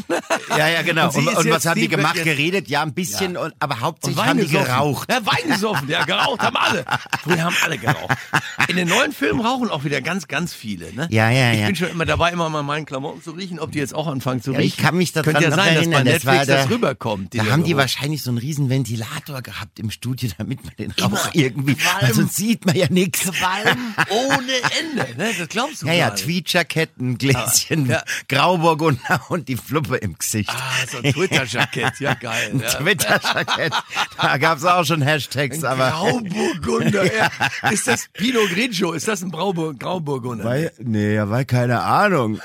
Ja, 0.58 0.68
ja, 0.70 0.82
genau. 0.82 1.10
Und 1.10 1.28
Und, 1.28 1.38
und, 1.38 1.50
was 1.50 1.66
haben 1.66 1.80
die 1.80 1.88
gemacht? 1.88 2.16
jetzt- 2.16 2.26
Geredet? 2.26 2.68
Ja, 2.68 2.82
ein 2.84 2.94
bisschen, 2.94 3.38
und, 3.38 3.54
aber 3.60 3.80
hauptsächlich 3.80 4.24
haben 4.24 4.40
die 4.40 4.48
geraucht. 4.48 5.10
Ja, 5.12 5.26
Wein 5.26 5.52
gesoffen. 5.52 5.90
Ja, 5.90 6.04
geraucht 6.06 6.42
haben 6.42 6.56
alle. 6.58 6.86
Früher 7.24 7.44
haben 7.44 7.56
alle 7.64 7.78
geraucht. 7.78 8.16
In 8.68 8.76
den 8.76 8.88
neuen 8.88 9.12
Filmen 9.12 9.40
rauchen 9.42 9.70
auch 9.70 9.84
wieder 9.84 10.02
ganz, 10.02 10.28
ganz 10.28 10.54
viele. 10.54 10.94
Ne? 10.94 11.08
Ja, 11.12 11.30
ja, 11.30 11.54
ich 11.54 11.60
ja. 11.62 11.66
bin 11.68 11.76
schon 11.76 11.90
immer 11.90 12.06
dabei, 12.06 12.32
immer 12.32 12.50
mal 12.50 12.64
meinen 12.64 12.86
Klamotten 12.86 13.22
zu 13.24 13.32
riechen, 13.32 13.60
ob 13.60 13.72
die 13.72 13.80
jetzt 13.80 13.94
auch 13.96 14.08
anfangen 14.08 14.42
zu 14.42 14.52
Ja, 14.52 14.60
ich 14.60 14.66
riechen. 14.74 14.84
Kann 14.98 15.00
mich 15.00 15.12
daran 15.14 15.34
Könnte 15.34 15.50
ja 15.50 15.56
sein, 15.56 15.76
dass 15.76 15.86
bei 15.86 15.92
erinnern. 15.92 16.04
Netflix 16.06 16.48
das 16.48 16.68
da, 16.68 16.70
rüberkommt. 16.74 17.36
Da 17.38 17.46
haben 17.46 17.64
die 17.64 17.70
Geruch. 17.72 17.82
wahrscheinlich 17.82 18.22
so 18.24 18.32
einen 18.32 18.38
riesen 18.40 18.70
Ventilator 18.70 19.42
gehabt 19.42 19.80
im 19.80 19.92
Studio, 19.92 20.30
damit 20.38 20.64
man 20.66 20.74
den 20.78 20.92
Rauch 20.92 21.08
Immer 21.08 21.30
irgendwie, 21.34 21.76
Qualm. 21.76 22.02
weil 22.02 22.14
sonst 22.14 22.36
sieht 22.36 22.66
man 22.66 22.76
ja 22.76 22.88
nichts. 22.90 23.22
Qualm 23.32 23.96
ohne 24.10 24.54
Ende. 24.80 25.18
Ne? 25.18 25.32
Das 25.38 25.48
glaubst 25.50 25.82
du 25.84 25.88
Ja, 25.88 25.94
ja, 25.94 26.08
gar 26.08 26.14
nicht. 26.16 26.24
Tweetjackett, 26.26 26.98
ein 27.00 27.18
Gläschen 27.18 27.86
Ja. 27.88 28.04
Grauburgunder 28.30 29.22
und 29.30 29.48
die 29.48 29.58
Fluppe 29.58 29.98
im 29.98 30.18
Gesicht. 30.18 30.50
Ah, 30.52 30.72
so 30.92 30.98
ein 31.00 31.14
Twitter-Jackett. 31.14 32.00
Ja, 32.00 32.14
geil. 32.16 32.60
Ja. 32.62 32.70
Twitter-Jackett. 32.70 33.74
Da 34.22 34.38
gab's 34.38 34.66
auch 34.66 34.86
schon 34.86 35.02
Hashtags, 35.02 35.64
aber. 35.64 35.92
Grauburgunder. 35.92 37.06
Ja. 37.16 37.30
Ist 37.72 37.88
das 37.88 38.08
Pinot 38.14 38.50
Grigio? 38.50 38.94
Ist 38.94 39.08
das 39.08 39.22
ein 39.22 39.32
Grauburgunder? 39.32 40.44
Weil, 40.44 40.72
nee, 40.80 41.16
ja, 41.16 41.30
weil 41.30 41.46
keine 41.46 41.82
Ahnung. 41.82 42.40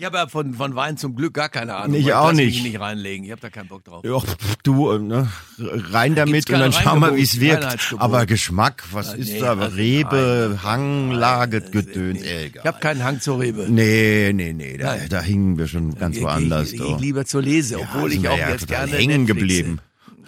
Ich 0.00 0.06
habe 0.06 0.16
ja 0.16 0.26
von, 0.28 0.54
von 0.54 0.74
Wein 0.76 0.96
zum 0.96 1.14
Glück 1.14 1.34
gar 1.34 1.50
keine 1.50 1.74
Ahnung. 1.76 1.94
Ich 1.94 2.14
auch 2.14 2.28
lass 2.28 2.36
mich 2.38 2.54
nicht. 2.54 2.62
nicht 2.72 2.80
reinlegen. 2.80 3.26
Ich 3.26 3.32
habe 3.32 3.42
da 3.42 3.50
keinen 3.50 3.68
Bock 3.68 3.84
drauf. 3.84 4.02
Ja, 4.02 4.16
du, 4.62 4.92
äh, 4.92 4.98
ne, 4.98 5.28
rein 5.58 6.14
damit 6.14 6.48
und 6.48 6.58
dann 6.58 6.72
schauen 6.72 7.00
wir, 7.00 7.08
Reingebot, 7.08 7.18
wie's 7.18 7.38
wirkt. 7.38 7.94
Aber 7.98 8.24
Geschmack, 8.24 8.82
was 8.92 9.08
Ja, 9.08 9.12
ist 9.16 9.32
nee, 9.34 9.40
da? 9.40 9.50
also 9.58 9.76
Rebe, 9.76 10.48
nein, 10.52 10.62
Hanglage, 10.62 11.60
Gedöns, 11.60 12.18
nee. 12.22 12.46
egal. 12.46 12.62
Ich 12.64 12.66
habe 12.66 12.80
keinen 12.80 13.04
Hang 13.04 13.20
zur 13.20 13.40
Rebe. 13.40 13.66
Nee, 13.68 14.32
nee, 14.32 14.54
nee, 14.54 14.78
da, 14.78 14.96
da 15.06 15.20
hingen 15.20 15.58
wir 15.58 15.68
schon 15.68 15.94
ganz 15.94 16.16
Ich- 16.16 16.22
woanders. 16.22 16.72
Ich, 16.72 16.80
du. 16.80 16.94
ich 16.94 16.98
lieber 17.00 17.26
zur 17.26 17.42
Lese, 17.42 17.78
obwohl 17.78 18.10
sind 18.10 18.22
ich 18.22 18.28
auch 18.30 18.38
ja 18.38 18.48
jetzt 18.48 18.68
gerne 18.68 18.92
hängen 18.92 19.24
Netflixe. 19.24 19.34
geblieben. 19.34 19.80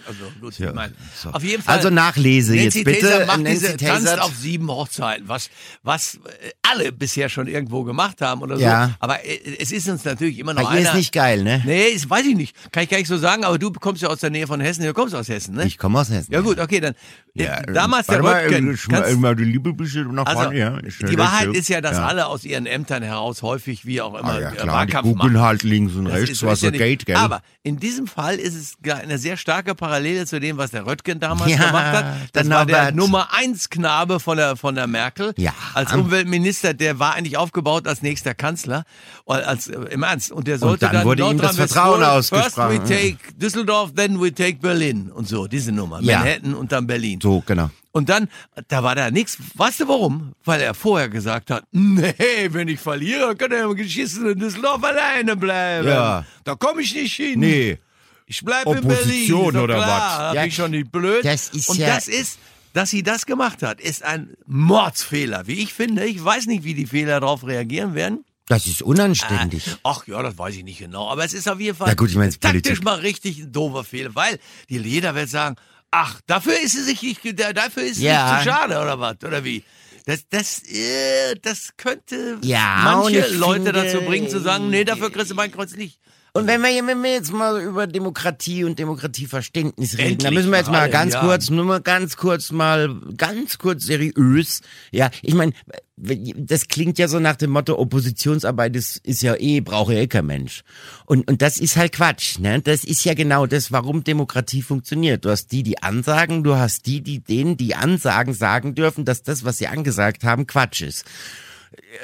Also 0.07 0.31
gut, 0.41 0.57
Ja, 0.59 0.69
ich 0.69 0.75
mein, 0.75 0.93
so. 1.15 1.29
auf 1.29 1.43
jeden 1.43 1.63
Fall. 1.63 1.77
Also 1.77 1.89
Nachlese 1.89 2.55
Nancy 2.55 2.79
jetzt 2.79 2.85
bitte. 2.85 3.09
Taser 3.09 3.25
macht 3.25 3.39
Nancy 3.41 3.59
diese, 3.77 3.77
tanzt 3.77 4.19
auf 4.19 4.33
sieben 4.35 4.69
Hochzeiten, 4.69 5.27
was, 5.27 5.49
was 5.83 6.15
äh, 6.15 6.49
alle 6.61 6.91
bisher 6.91 7.29
schon 7.29 7.47
irgendwo 7.47 7.83
gemacht 7.83 8.21
haben 8.21 8.41
oder 8.41 8.57
so. 8.57 8.63
Ja. 8.63 8.91
Aber 8.99 9.23
äh, 9.25 9.39
es 9.59 9.71
ist 9.71 9.87
uns 9.87 10.03
natürlich 10.03 10.39
immer 10.39 10.53
noch 10.53 10.63
Bei 10.63 10.69
einer. 10.69 10.89
ist 10.89 10.95
nicht 10.95 11.13
geil, 11.13 11.43
ne? 11.43 11.61
Nee, 11.65 11.87
ist, 11.89 12.09
weiß 12.09 12.25
ich 12.25 12.35
nicht. 12.35 12.55
Kann 12.71 12.83
ich 12.83 12.89
gar 12.89 12.97
nicht 12.97 13.07
so 13.07 13.17
sagen, 13.17 13.43
aber 13.43 13.57
du 13.59 13.71
kommst 13.71 14.01
ja 14.01 14.09
aus 14.09 14.19
der 14.19 14.29
Nähe 14.29 14.47
von 14.47 14.59
Hessen. 14.59 14.83
Du 14.83 14.93
kommst 14.93 15.15
aus 15.15 15.29
Hessen, 15.29 15.55
ne? 15.55 15.65
Ich 15.65 15.77
komme 15.77 15.99
aus 15.99 16.09
Hessen. 16.09 16.31
ja 16.33 16.41
gut, 16.41 16.59
okay, 16.59 16.79
dann. 16.79 16.93
Ja, 17.35 17.61
äh, 17.61 17.73
damals 17.73 18.05
der 18.07 18.23
Röttgen. 18.23 18.77
mal 19.19 19.35
die 19.35 19.43
Liebe 19.43 19.73
bisschen 19.73 20.13
nach 20.13 20.25
also, 20.27 20.43
vorne, 20.43 20.57
ja. 20.59 20.73
Ja 20.75 21.07
die 21.07 21.17
Wahrheit 21.17 21.49
ist 21.55 21.67
ja, 21.67 21.81
dass 21.81 21.97
Ja. 21.97 22.05
alle 22.05 22.27
aus 22.27 22.43
ihren 22.43 22.67
Ämtern 22.67 23.01
heraus 23.01 23.41
häufig, 23.41 23.85
wie 23.87 24.01
auch 24.01 24.13
immer, 24.13 24.33
Ah, 24.33 24.39
ja, 24.39 24.51
klar, 24.51 24.65
die 24.65 24.71
Wahlkampf 24.71 25.07
gucken 25.07 25.33
machen. 25.33 25.41
halt 25.41 25.63
links 25.63 25.95
und 25.95 26.05
Das 26.05 26.13
rechts, 26.13 26.43
was 26.43 26.61
ja 26.61 26.71
so 26.71 26.77
geht, 26.77 27.07
gell? 27.07 27.15
Aber 27.15 27.41
in 27.63 27.79
diesem 27.79 28.05
Fall 28.05 28.35
ist 28.35 28.53
es 28.55 28.77
eine 28.87 29.17
sehr 29.17 29.37
starke 29.37 29.73
Parallele 29.93 30.25
zu 30.25 30.39
dem, 30.39 30.57
was 30.57 30.71
der 30.71 30.87
Röttgen 30.87 31.19
damals 31.19 31.51
Ja, 31.51 31.67
gemacht 31.67 31.85
hat. 31.85 32.05
Das 32.33 32.49
war 32.49 32.65
der 32.65 32.77
Norbert. 32.77 32.95
Nummer 32.95 33.27
eins 33.31 33.69
Knabe 33.69 34.19
von 34.19 34.37
der, 34.37 34.55
von 34.55 34.73
der 34.73 34.87
Merkel. 34.87 35.33
Ja. 35.37 35.53
Als 35.75 35.93
Umweltminister, 35.93 36.73
der 36.73 36.97
war 36.97 37.13
eigentlich 37.13 37.37
aufgebaut 37.37 37.87
als 37.87 38.01
nächster 38.01 38.33
Kanzler. 38.33 38.85
Oder 39.25 39.47
Als, 39.47 39.67
äh, 39.67 39.75
Im 39.91 40.01
Ernst. 40.01 40.31
Und 40.31 40.47
der 40.47 40.57
sollte 40.57 40.89
dann 40.91 41.05
wurde 41.05 41.23
ihm 41.29 41.37
das 41.37 41.57
Vertrauen 41.57 41.99
Nordrhein-Westfalen, 41.99 42.43
First 42.43 42.59
ausgesprochen. 42.59 42.89
we 42.89 43.17
take 43.17 43.33
Düsseldorf, 43.37 43.93
then 43.95 44.19
we 44.19 44.33
take 44.33 44.57
Berlin. 44.57 45.11
Und 45.11 45.27
so, 45.27 45.45
diese 45.45 45.71
Nummer. 45.71 45.99
Ja. 46.01 46.19
Manhattan 46.19 46.55
und 46.55 46.71
dann 46.71 46.87
Berlin. 46.87 47.19
So, 47.21 47.43
genau. 47.45 47.69
Und 47.91 48.09
dann, 48.09 48.27
da 48.69 48.81
war 48.81 48.95
da 48.95 49.11
nichts. 49.11 49.37
Weißt 49.53 49.81
du 49.81 49.87
warum? 49.87 50.33
Weil 50.43 50.61
er 50.61 50.73
vorher 50.73 51.09
gesagt 51.09 51.51
hat, 51.51 51.65
nee, 51.71 52.15
wenn 52.49 52.67
ich 52.67 52.79
verliere, 52.79 53.35
kann 53.35 53.51
er 53.51 53.65
im 53.65 53.75
geschissenen 53.75 54.39
Düsseldorf 54.39 54.83
alleine 54.83 55.35
bleiben. 55.35 55.87
Ja. 55.87 56.25
Da 56.43 56.55
komme 56.55 56.81
ich 56.81 56.95
nicht 56.95 57.13
hin. 57.13 57.39
Nee. 57.39 57.77
Ich 58.25 58.43
bleibe 58.43 58.71
in 58.77 58.87
Berlin. 58.87 59.33
Oder 59.33 59.75
klar. 59.75 60.29
was? 60.29 60.35
Ja, 60.35 60.41
bin 60.41 60.49
ich 60.49 60.55
schon 60.55 60.71
nicht 60.71 60.91
blöd. 60.91 61.23
das 61.25 61.49
ist 61.49 61.69
Und 61.69 61.77
ja- 61.77 61.87
das 61.95 62.07
ist, 62.07 62.39
dass 62.73 62.89
sie 62.89 63.03
das 63.03 63.25
gemacht 63.25 63.61
hat, 63.61 63.79
ist 63.81 64.03
ein 64.03 64.33
Mordsfehler, 64.45 65.45
wie 65.47 65.61
ich 65.61 65.73
finde. 65.73 66.05
Ich 66.05 66.23
weiß 66.23 66.45
nicht, 66.47 66.63
wie 66.63 66.73
die 66.73 66.85
Fehler 66.87 67.19
darauf 67.19 67.45
reagieren 67.45 67.93
werden. 67.95 68.25
Das 68.47 68.67
ist 68.67 68.81
unanständig. 68.81 69.63
Ach 69.83 70.05
ja, 70.07 70.21
das 70.21 70.37
weiß 70.37 70.55
ich 70.55 70.63
nicht 70.63 70.79
genau. 70.79 71.09
Aber 71.09 71.23
es 71.23 71.33
ist 71.33 71.47
auf 71.47 71.59
jeden 71.59 71.77
Fall 71.77 71.87
Na 71.87 71.93
gut, 71.93 72.09
ich 72.09 72.15
es 72.17 72.39
taktisch 72.39 72.61
Politik. 72.61 72.83
mal 72.83 72.95
richtig 72.99 73.39
ein 73.39 73.51
doofer 73.51 73.83
Fehler, 73.83 74.13
weil 74.15 74.37
die, 74.69 74.77
jeder 74.79 75.15
wird 75.15 75.29
sagen, 75.29 75.55
ach, 75.91 76.19
dafür 76.27 76.59
ist 76.59 76.73
sie 76.73 76.83
sich 76.83 77.01
nicht, 77.01 77.39
da- 77.39 77.53
dafür 77.53 77.83
ist 77.83 77.97
sie 77.97 78.05
Ja. 78.05 78.33
nicht 78.35 78.43
zu 78.43 78.49
schade 78.49 78.79
oder 78.81 78.99
was, 78.99 79.15
oder 79.23 79.43
wie? 79.45 79.63
Das, 80.05 80.27
das, 80.29 80.61
äh, 80.63 81.35
das 81.41 81.69
könnte 81.77 82.37
Ja, 82.41 82.81
manche 82.83 83.27
Leute 83.35 83.63
finde- 83.65 83.71
dazu 83.71 84.01
bringen 84.01 84.29
zu 84.29 84.41
sagen, 84.41 84.69
nee, 84.69 84.83
dafür 84.83 85.09
kriegst 85.11 85.31
du 85.31 85.35
mein 85.35 85.51
Kreuz 85.51 85.73
nicht. 85.77 85.99
Und 86.35 86.47
wenn 86.47 86.61
wir, 86.61 86.87
wenn 86.87 87.03
wir 87.03 87.11
jetzt 87.11 87.31
mal 87.31 87.61
über 87.61 87.85
Demokratie 87.85 88.63
und 88.63 88.79
Demokratieverständnis 88.79 89.93
reden, 89.93 90.13
Endlich 90.13 90.23
dann 90.23 90.33
müssen 90.33 90.49
wir 90.49 90.57
jetzt 90.57 90.71
mal 90.71 90.89
ganz 90.89 91.13
Jahren. 91.13 91.27
kurz, 91.27 91.51
nur 91.51 91.63
mal 91.63 91.79
ganz 91.79 92.17
kurz 92.17 92.51
mal, 92.51 92.99
ganz 93.15 93.59
kurz 93.59 93.83
seriös. 93.83 94.61
Ja, 94.89 95.11
ich 95.21 95.35
meine, 95.35 95.53
das 95.95 96.67
klingt 96.67 96.97
ja 96.97 97.07
so 97.07 97.19
nach 97.19 97.35
dem 97.35 97.51
Motto, 97.51 97.77
Oppositionsarbeit 97.77 98.75
ist, 98.75 98.97
ist 99.05 99.21
ja 99.21 99.35
eh, 99.35 99.61
braucht 99.61 99.93
ja 99.93 99.99
eh 99.99 100.07
kein 100.07 100.25
Mensch. 100.25 100.63
Und, 101.05 101.29
und 101.29 101.43
das 101.43 101.59
ist 101.59 101.77
halt 101.77 101.91
Quatsch, 101.91 102.39
ne? 102.39 102.59
Das 102.61 102.83
ist 102.83 103.05
ja 103.05 103.13
genau 103.13 103.45
das, 103.45 103.71
warum 103.71 104.03
Demokratie 104.03 104.63
funktioniert. 104.63 105.25
Du 105.25 105.29
hast 105.29 105.51
die, 105.51 105.61
die 105.61 105.83
ansagen, 105.83 106.43
du 106.43 106.55
hast 106.55 106.87
die, 106.87 107.01
die 107.01 107.19
denen, 107.19 107.57
die 107.57 107.75
ansagen, 107.75 108.33
sagen 108.33 108.73
dürfen, 108.73 109.05
dass 109.05 109.21
das, 109.21 109.45
was 109.45 109.59
sie 109.59 109.67
angesagt 109.67 110.23
haben, 110.23 110.47
Quatsch 110.47 110.81
ist. 110.81 111.05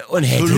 Und 0.09 0.23
hätte. 0.23 0.53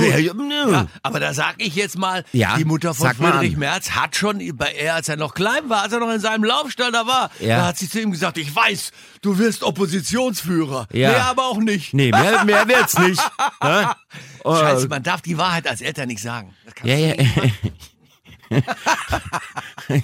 Ja, 0.72 0.88
aber 1.03 1.20
da 1.20 1.34
sag 1.34 1.56
ich 1.58 1.75
jetzt 1.75 1.98
mal, 1.98 2.24
Ja, 2.34 2.58
die 2.58 2.65
Mutter 2.65 2.94
von 2.94 3.13
Friedrich. 3.13 3.56
Merz 3.58 3.91
hat 3.91 4.15
schon 4.15 4.39
bei 4.58 4.72
er, 4.74 4.96
als 4.96 5.10
er 5.10 5.18
noch 5.18 5.34
klein 5.34 5.70
war, 5.70 5.84
als 5.84 5.94
er 5.94 6.00
noch 6.00 6.12
in 6.12 6.20
seinem 6.20 6.44
Laufstall 6.44 6.91
da 6.91 7.06
war, 7.08 7.32
Ja. 7.39 7.58
da 7.58 7.65
hat 7.68 7.77
sie 7.77 7.89
zu 7.89 8.01
ihm 8.01 8.12
gesagt, 8.12 8.38
ich 8.38 8.53
weiß, 8.56 8.91
du 9.22 9.38
wirst 9.38 9.63
Oppositionsführer. 9.63 10.88
Ja. 10.94 11.12
Nee, 11.12 11.15
aber 11.18 11.46
auch 11.46 11.58
nicht. 11.60 11.94
Nee, 11.94 12.12
mehr, 12.12 12.44
mehr 12.46 12.68
wird's 12.68 12.98
nicht. 13.00 13.22
Oh, 14.44 14.56
Scheiße, 14.56 14.88
man 14.88 15.03
darf 15.03 15.22
die 15.22 15.38
Wahrheit 15.38 15.68
als 15.68 15.82
Eltern 15.82 16.08
nicht 16.08 16.22
sagen. 16.22 16.56
Ja, 16.84 16.96
ja. 16.96 17.13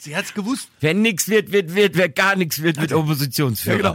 Sie 0.00 0.16
hat's 0.16 0.34
gewusst. 0.34 0.68
Wenn 0.80 1.02
nix 1.02 1.28
wird, 1.28 1.52
wird, 1.52 1.74
wird. 1.74 1.96
Wer 1.96 2.08
gar 2.08 2.36
nichts 2.36 2.62
wird, 2.62 2.80
wird 2.80 2.90
Ja, 2.90 2.96
Oppositionsführer. 2.96 3.76
genau. 3.76 3.94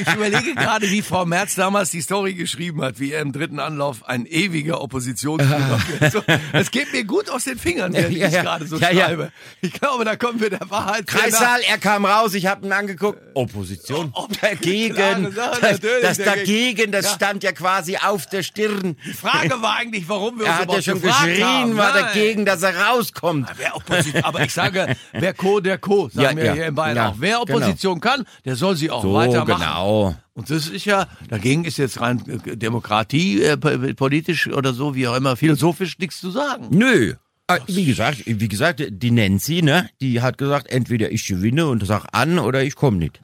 Ich 0.00 0.14
überlege 0.14 0.54
gerade, 0.54 0.90
wie 0.90 1.02
Frau 1.02 1.24
Merz 1.24 1.54
damals 1.54 1.90
die 1.90 2.00
Story 2.00 2.34
geschrieben 2.34 2.82
hat, 2.82 3.00
wie 3.00 3.12
er 3.12 3.22
im 3.22 3.32
dritten 3.32 3.58
Anlauf 3.60 4.06
ein 4.08 4.26
ewiger 4.26 4.80
Oppositionsführer 4.80 5.80
wird. 6.00 6.12
So, 6.12 6.22
Es 6.52 6.70
geht 6.70 6.92
mir 6.92 7.04
gut 7.04 7.30
aus 7.30 7.44
den 7.44 7.58
Fingern, 7.58 7.92
während 7.92 8.16
Ja, 8.16 8.26
ich 8.28 8.32
ja. 8.34 8.42
gerade 8.42 8.66
so 8.66 8.76
Ja, 8.78 8.90
ja. 8.90 9.06
schreibe. 9.06 9.32
Ich 9.60 9.72
glaube, 9.72 10.04
da 10.04 10.16
kommen 10.16 10.40
wir 10.40 10.50
der 10.50 10.68
Wahrheit. 10.70 11.06
Kreissaal, 11.06 11.60
er 11.68 11.78
kam 11.78 12.04
raus, 12.04 12.34
ich 12.34 12.46
habe 12.46 12.66
ihn 12.66 12.72
angeguckt. 12.72 13.20
Opposition. 13.34 14.10
Ob- 14.12 14.38
Dagegen. 14.40 15.32
Sache, 15.32 15.60
Das, 15.60 15.80
das 15.80 16.18
dagegen. 16.18 16.92
das 16.92 17.06
Ja. 17.06 17.12
stand 17.14 17.42
ja 17.42 17.52
quasi 17.52 17.96
auf 17.96 18.26
der 18.26 18.42
Stirn. 18.42 18.96
Die 19.04 19.12
Frage 19.12 19.60
war 19.62 19.76
eigentlich, 19.76 20.08
warum 20.08 20.38
wir 20.38 20.46
Er 20.46 20.52
uns 20.52 20.60
hat 20.60 20.72
ja 20.72 20.82
schon 20.82 21.00
geschrien, 21.02 21.44
haben. 21.44 21.76
war 21.76 21.92
Nein. 21.94 22.04
dagegen, 22.04 22.44
dass 22.44 22.62
er 22.62 22.74
rauskommt. 22.96 23.48
Wer 23.56 23.76
Opposition, 23.76 24.24
aber 24.24 24.42
ich 24.44 24.52
sage, 24.52 24.96
wer 25.12 25.34
Co, 25.34 25.60
der 25.60 25.78
Co, 25.78 26.08
sagen 26.08 26.36
Ja, 26.38 26.42
wir 26.42 26.44
ja. 26.44 26.52
hier 26.54 26.66
in 26.66 26.74
Bayern 26.74 26.98
auch. 26.98 27.14
Wer 27.18 27.40
Opposition 27.42 28.00
kann, 28.00 28.24
der 28.44 28.56
soll 28.56 28.76
sie 28.76 28.90
auch 28.90 29.02
So, 29.02 29.14
weitermachen. 29.14 29.60
genau. 29.60 30.14
Und 30.34 30.50
das 30.50 30.68
ist 30.68 30.84
ja, 30.84 31.06
dagegen 31.28 31.64
ist 31.64 31.78
jetzt 31.78 32.00
rein 32.00 32.22
äh, 32.44 32.56
Demokratie, 32.56 33.42
äh, 33.42 33.56
po- 33.56 33.94
politisch 33.94 34.48
oder 34.48 34.72
so, 34.74 34.94
wie 34.94 35.08
auch 35.08 35.16
immer, 35.16 35.36
philosophisch 35.36 35.98
nichts 35.98 36.20
zu 36.20 36.30
sagen. 36.30 36.66
Nö. 36.70 37.14
Äh, 37.48 37.60
Wie 37.68 37.84
gesagt, 37.84 38.22
wie 38.26 38.48
gesagt, 38.48 38.82
die 38.88 39.10
Nancy, 39.12 39.62
ne, 39.62 39.88
die 40.00 40.20
hat 40.20 40.36
gesagt, 40.36 40.68
entweder 40.68 41.12
ich 41.12 41.26
gewinne 41.26 41.66
und 41.68 41.86
sag 41.86 42.06
an 42.12 42.38
oder 42.40 42.62
ich 42.64 42.74
komme 42.74 42.96
nicht. 42.96 43.20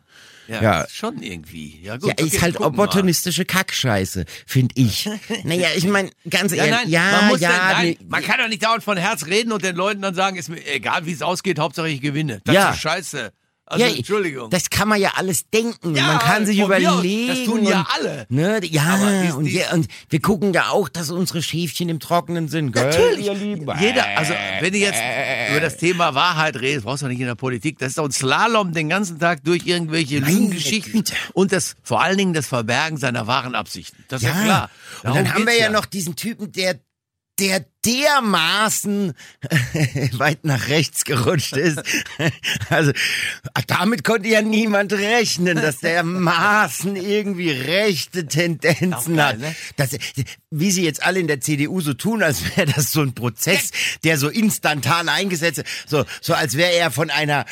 Ja. 0.48 0.82
ist 0.82 0.94
schon 0.96 1.22
irgendwie. 1.22 1.80
Ja, 1.82 1.96
gut, 1.96 2.08
Ja, 2.08 2.14
okay, 2.18 2.26
ist 2.26 2.42
halt 2.42 2.60
opportunistische 2.60 3.44
Kackscheiße, 3.44 4.24
find 4.46 4.72
ich. 4.76 5.08
naja, 5.44 5.68
ich 5.76 5.86
meine, 5.86 6.10
ganz 6.28 6.52
Ja, 6.52 6.64
ehrlich, 6.64 6.80
nein, 6.82 6.90
ja, 6.90 7.10
man, 7.12 7.28
muss 7.28 7.40
ja, 7.40 7.50
dann, 7.50 7.72
nein, 7.72 7.96
man 8.08 8.22
kann 8.22 8.38
doch 8.38 8.48
nicht 8.48 8.62
dauernd 8.62 8.84
von 8.84 8.96
Herz 8.96 9.26
reden 9.26 9.50
und 9.50 9.64
den 9.64 9.76
Leuten 9.76 10.02
dann 10.02 10.14
sagen, 10.14 10.36
ist 10.36 10.50
mir 10.50 10.64
egal, 10.66 11.06
wie 11.06 11.12
es 11.12 11.22
ausgeht, 11.22 11.58
Hauptsache 11.58 11.88
ich 11.88 12.00
gewinne. 12.00 12.40
Das 12.44 12.54
Ja. 12.54 12.70
ist 12.70 12.80
scheiße. 12.80 13.32
Also, 13.64 13.84
ja, 13.86 13.94
Entschuldigung. 13.94 14.50
Das 14.50 14.68
kann 14.70 14.88
man 14.88 15.00
ja 15.00 15.12
alles 15.16 15.48
denken. 15.48 15.94
Ja, 15.94 16.02
man 16.08 16.18
kann 16.18 16.44
sich 16.46 16.60
aus, 16.60 16.66
überlegen. 16.66 17.28
das 17.28 17.44
tun 17.44 17.64
ja 17.64 17.80
und, 17.80 17.86
alle. 17.94 18.26
Ne, 18.28 18.60
ja, 18.66 18.82
Aber 18.82 19.22
dies- 19.22 19.34
und, 19.34 19.44
dies- 19.44 19.54
ja, 19.54 19.72
und 19.72 19.86
wir 20.10 20.20
gucken 20.20 20.52
ja 20.52 20.70
auch, 20.70 20.88
dass 20.88 21.10
unsere 21.10 21.42
Schäfchen 21.42 21.88
im 21.88 22.00
Trockenen 22.00 22.48
sind. 22.48 22.72
Gell, 22.72 22.84
Natürlich. 22.86 23.26
ihr 23.26 23.34
Lieben? 23.34 23.70
Jeder, 23.80 24.04
also 24.18 24.34
wenn 24.60 24.72
du 24.72 24.78
jetzt 24.78 25.00
über 25.50 25.60
das 25.60 25.76
Thema 25.78 26.14
Wahrheit 26.14 26.56
redest, 26.56 26.84
brauchst 26.84 27.02
du 27.02 27.06
nicht 27.06 27.20
in 27.20 27.26
der 27.26 27.36
Politik. 27.36 27.78
Das 27.78 27.90
ist 27.90 27.98
doch 27.98 28.04
ein 28.04 28.12
Slalom 28.12 28.72
den 28.72 28.88
ganzen 28.88 29.18
Tag 29.20 29.44
durch 29.44 29.64
irgendwelche 29.64 30.18
Lügengeschichten 30.18 31.04
und 31.32 31.52
das 31.52 31.76
vor 31.82 32.02
allen 32.02 32.18
Dingen 32.18 32.34
das 32.34 32.46
Verbergen 32.48 32.96
seiner 32.98 33.26
wahren 33.28 33.54
Absichten. 33.54 34.04
Das 34.08 34.22
ist 34.22 34.28
ja, 34.28 34.34
Ja, 34.34 34.44
klar. 34.44 34.70
und 34.96 35.04
Darum 35.04 35.16
dann 35.18 35.34
haben 35.34 35.46
wir 35.46 35.56
ja, 35.58 35.70
noch 35.70 35.86
diesen 35.86 36.16
Typen, 36.16 36.50
der 36.52 36.80
der 37.38 37.64
dermaßen 37.84 39.14
weit 40.12 40.44
nach 40.44 40.68
rechts 40.68 41.04
gerutscht 41.04 41.56
ist. 41.56 41.80
also 42.70 42.92
damit 43.66 44.04
konnte 44.04 44.28
ja 44.28 44.42
niemand 44.42 44.92
rechnen, 44.92 45.56
dass 45.56 45.78
der 45.78 46.02
Maßen 46.04 46.96
irgendwie 46.96 47.50
rechte 47.50 48.26
Tendenzen 48.26 49.16
geil, 49.16 49.26
hat. 49.26 49.38
Ne? 49.38 49.54
Das, 49.76 49.90
wie 50.50 50.70
sie 50.70 50.84
jetzt 50.84 51.02
alle 51.02 51.20
in 51.20 51.26
der 51.26 51.40
CDU 51.40 51.80
so 51.80 51.94
tun, 51.94 52.22
als 52.22 52.56
wäre 52.56 52.70
das 52.72 52.92
so 52.92 53.02
ein 53.02 53.14
Prozess, 53.14 53.70
der 54.04 54.18
so 54.18 54.28
instantan 54.28 55.08
eingesetzt 55.08 55.58
ist, 55.58 55.88
so, 55.88 56.04
so 56.20 56.34
als 56.34 56.56
wäre 56.56 56.72
er 56.72 56.90
von 56.90 57.10
einer 57.10 57.46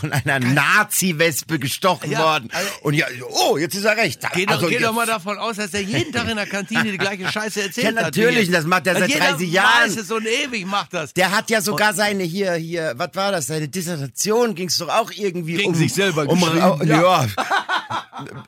von 0.00 0.12
einer 0.12 0.40
Nazi-Wespe 0.40 1.58
gestochen 1.58 2.10
ja, 2.10 2.20
worden. 2.20 2.50
Also, 2.52 2.70
Und 2.82 2.94
ja, 2.94 3.06
oh, 3.30 3.56
jetzt 3.56 3.74
ist 3.74 3.84
er 3.84 3.96
recht. 3.96 4.20
Geh 4.34 4.46
doch, 4.46 4.54
also 4.54 4.68
geh 4.68 4.78
doch 4.78 4.92
mal 4.92 5.06
davon 5.06 5.38
aus, 5.38 5.56
dass 5.56 5.72
er 5.74 5.80
jeden 5.80 6.12
Tag 6.12 6.28
in 6.28 6.36
der 6.36 6.46
Kantine 6.46 6.90
die 6.90 6.98
gleiche 6.98 7.30
Scheiße 7.30 7.62
erzählt 7.62 7.86
hat. 7.86 7.94
Ja, 7.94 8.02
natürlich, 8.02 8.48
hat 8.48 8.54
das 8.54 8.64
macht 8.64 8.86
er 8.86 8.96
seit 8.96 9.18
30 9.18 9.37
diese 9.38 9.52
Jahren. 9.52 9.90
es 9.90 10.08
so 10.08 10.16
ein 10.16 10.26
ewig 10.26 10.66
macht 10.66 10.94
das. 10.94 11.14
Der 11.14 11.30
hat 11.30 11.50
ja 11.50 11.60
sogar 11.60 11.92
oh. 11.92 11.96
seine 11.96 12.24
hier, 12.24 12.54
hier, 12.54 12.94
was 12.96 13.10
war 13.14 13.32
das? 13.32 13.46
Seine 13.46 13.68
Dissertation 13.68 14.54
ging 14.54 14.68
es 14.68 14.76
doch 14.78 14.88
auch 14.88 15.10
irgendwie 15.10 15.56
Gegen 15.56 15.70
um. 15.70 15.74
sich 15.74 15.92
selber 15.92 16.28
um, 16.28 16.42
um 16.42 16.86
ja. 16.86 17.26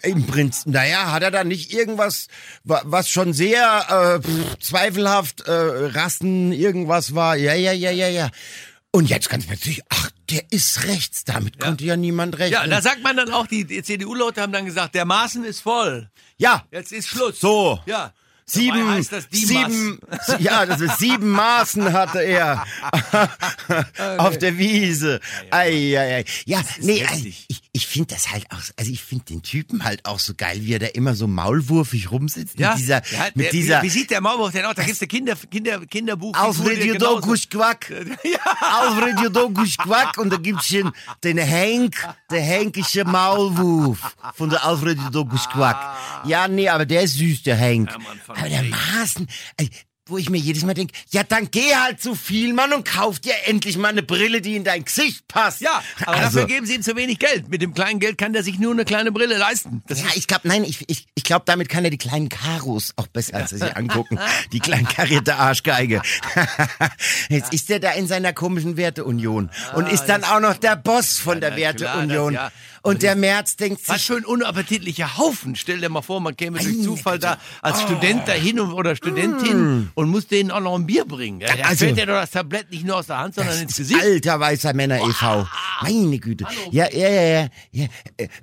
Im 0.03 0.27
Prinzip, 0.27 0.73
naja, 0.73 1.13
hat 1.13 1.23
er 1.23 1.31
da 1.31 1.45
nicht 1.45 1.73
irgendwas, 1.73 2.27
was 2.65 3.09
schon 3.09 3.33
sehr 3.33 4.21
äh, 4.23 4.59
zweifelhaft 4.61 5.43
äh, 5.43 5.53
Rassen 5.53 6.53
irgendwas 6.53 7.15
war? 7.15 7.37
Ja, 7.37 7.55
ja, 7.55 7.73
ja, 7.73 7.91
ja, 7.91 8.09
ja. 8.09 8.31
Und 8.93 9.09
jetzt 9.09 9.29
ganz 9.29 9.47
plötzlich, 9.47 9.83
ach, 9.89 10.11
der 10.31 10.43
ist 10.51 10.85
rechts, 10.85 11.25
damit 11.25 11.57
ja. 11.57 11.67
konnte 11.67 11.85
ja 11.85 11.97
niemand 11.97 12.39
rechnen. 12.39 12.53
Ja, 12.53 12.67
da 12.67 12.83
sagt 12.83 13.03
man 13.03 13.17
dann 13.17 13.31
auch, 13.31 13.47
die 13.47 13.67
CDU-Leute 13.83 14.41
haben 14.41 14.53
dann 14.53 14.65
gesagt, 14.65 14.95
der 14.95 15.05
Maßen 15.05 15.45
ist 15.45 15.61
voll. 15.61 16.11
Ja. 16.39 16.65
Jetzt 16.73 16.93
ist 16.93 17.07
Schluss. 17.07 17.39
So. 17.41 17.81
Ja. 17.87 18.13
Sieben, 18.52 18.90
heißt 18.90 19.12
das 19.12 19.25
sieben, 19.30 19.99
ja, 20.38 20.66
das 20.66 20.80
ist 20.80 20.99
sieben 20.99 21.30
Maßen 21.30 21.92
hatte 21.92 22.21
er 22.21 22.64
auf 24.19 24.38
der 24.38 24.59
Wiese. 24.59 25.21
Ei, 25.50 25.97
ei, 25.99 26.16
ei. 26.16 26.25
Ja, 26.47 26.61
nee, 26.80 27.04
ich, 27.49 27.61
ich 27.73 27.87
finde 27.87 28.14
das 28.14 28.30
halt 28.33 28.47
auch, 28.50 28.61
also 28.76 28.90
ich 28.90 29.02
finde 29.02 29.25
den 29.26 29.42
Typen 29.42 29.85
halt 29.85 30.04
auch 30.04 30.19
so 30.19 30.35
geil, 30.35 30.59
wie 30.62 30.73
er 30.75 30.78
da 30.78 30.87
immer 30.87 31.14
so 31.14 31.26
maulwurfig 31.26 32.11
rumsitzt 32.11 32.59
Ja, 32.59 32.71
mit 32.71 32.78
dieser, 32.78 32.97
hat- 32.97 33.37
mit 33.37 33.47
der, 33.47 33.52
dieser 33.52 33.83
Wie, 33.83 33.87
wie 33.87 33.90
sieht 33.90 34.11
der 34.11 34.21
Maulwurf 34.21 34.52
denn 34.52 34.64
aus? 34.64 34.75
Da 34.75 34.83
gibt's 34.83 35.00
eine 35.00 35.09
Kinder, 35.09 35.37
Kinder, 35.50 35.80
Kinderbuch. 35.87 36.35
Alfred 36.37 36.85
Jodokus 36.85 37.49
Quack. 37.49 37.90
Alfred 38.61 39.21
Jodokus 39.21 39.76
Quack 39.76 40.19
und 40.19 40.33
da 40.33 40.37
gibt's 40.37 40.69
den, 40.69 40.90
den 41.23 41.38
Henk, 41.38 41.97
der 42.30 42.40
Henkische 42.42 43.04
Maulwurf 43.04 43.99
von 44.35 44.50
der 44.50 44.64
Alfred 44.64 44.99
Jodokus 44.99 45.49
Quack. 45.49 45.76
Ja, 46.25 46.49
nee, 46.49 46.69
aber 46.69 46.87
der 46.87 47.02
ist 47.02 47.14
süß, 47.16 47.42
der 47.42 47.57
Henk. 47.57 47.90
Ja, 47.90 47.99
Mann, 47.99 48.21
aber 48.41 48.49
der 48.49 48.65
ey, 49.59 49.71
wo 50.07 50.19
ich 50.19 50.29
mir 50.29 50.39
jedes 50.39 50.65
Mal 50.65 50.75
denke, 50.75 50.93
ja, 51.11 51.23
dann 51.23 51.53
geh 51.53 51.75
halt 51.77 52.03
zu 52.03 52.17
viel, 52.17 52.53
Mann, 52.53 52.73
und 52.73 52.85
kauf 52.85 53.21
dir 53.21 53.33
endlich 53.45 53.77
mal 53.79 53.89
eine 53.89 54.03
Brille, 54.03 54.41
die 54.41 54.57
in 54.57 54.65
dein 54.65 54.85
Gesicht 54.85 55.29
passt. 55.29 55.61
Ja, 55.61 55.83
aber 56.05 56.17
also, 56.17 56.41
dafür 56.41 56.47
geben 56.47 56.67
sie 56.67 56.75
ihm 56.75 56.83
zu 56.83 56.97
wenig 56.97 57.21
Geld. 57.21 57.49
Mit 57.49 57.63
dem 57.63 57.75
kleinen 57.75 58.01
Geld 58.01 58.19
kann 58.19 58.33
der 58.33 58.43
sich 58.43 58.59
nur 58.59 58.73
eine 58.73 58.85
kleine 58.85 59.13
Brille 59.13 59.39
leisten. 59.39 59.85
Das 59.87 60.01
Ja, 60.01 60.09
ich 60.17 60.27
glaube, 60.27 60.49
nein, 60.49 60.65
ich, 60.65 60.85
ich, 60.89 61.07
ich 61.15 61.23
glaube, 61.23 61.45
damit 61.47 61.69
kann 61.69 61.85
er 61.85 61.91
die 61.91 61.99
kleinen 61.99 62.29
Karos 62.29 62.93
auch 62.97 63.07
besser 63.07 63.37
als 63.37 63.53
er 63.53 63.59
sich 63.59 63.77
angucken. 63.77 64.19
Die 64.53 64.59
kleinen 64.59 64.89
karierte 64.89 65.37
Arschgeige. 65.37 66.03
Jetzt 67.29 67.53
ist 67.55 67.71
er 67.71 67.79
da 67.79 67.93
in 67.93 68.09
seiner 68.09 68.33
komischen 68.33 68.77
Werteunion 68.77 69.51
und 69.75 69.89
ist 69.89 70.07
dann 70.07 70.25
auch 70.25 70.41
noch 70.41 70.57
der 70.57 70.75
Boss 70.77 71.19
von 71.19 71.41
der 71.41 71.53
Ah, 71.53 71.57
Werteunion. 71.57 72.35
ja. 72.35 72.51
Und 72.83 73.03
der 73.03 73.15
Merz 73.15 73.57
denkt 73.57 73.83
Was 73.87 73.97
sich, 73.99 74.07
für 74.07 74.17
ein 74.17 74.25
unappetitlicher 74.25 75.19
Haufen. 75.19 75.55
Stell 75.57 75.81
dir 75.81 75.89
mal 75.89 76.03
vor, 76.03 76.21
man 76.21 76.37
käme 76.37 76.59
durch 76.59 76.83
Zufall 76.83 77.19
da 77.19 77.39
als 77.63 77.83
Student 77.83 78.27
dahin 78.27 78.59
oder 78.61 78.97
Studentin 78.97 79.91
und 79.95 80.09
muss 80.09 80.27
denen 80.27 80.51
auch 80.51 80.61
noch 80.61 80.75
ein 80.77 80.87
Bier 80.87 81.05
bringen. 81.05 81.41
Da 81.41 81.49
Also- 81.65 81.85
fällt 81.85 81.99
dir 81.99 82.07
doch 82.07 82.15
das 82.15 82.31
Tablett 82.31 82.71
nicht 82.71 82.85
nur 82.87 82.97
aus 82.97 83.07
der 83.07 83.19
Hand, 83.19 83.35
sondern 83.35 83.59
ins 83.61 83.77
Gesicht. 83.77 84.01
Alter 84.01 84.41
weißer 84.41 84.73
Männer 84.75 84.97
e.V. 85.07 85.47
Meine 85.83 86.19
Güte. 86.19 86.47
Ja, 86.71 86.91
ja, 86.91 87.09
ja, 87.09 87.23
ja, 87.43 87.49
ja. 87.73 87.87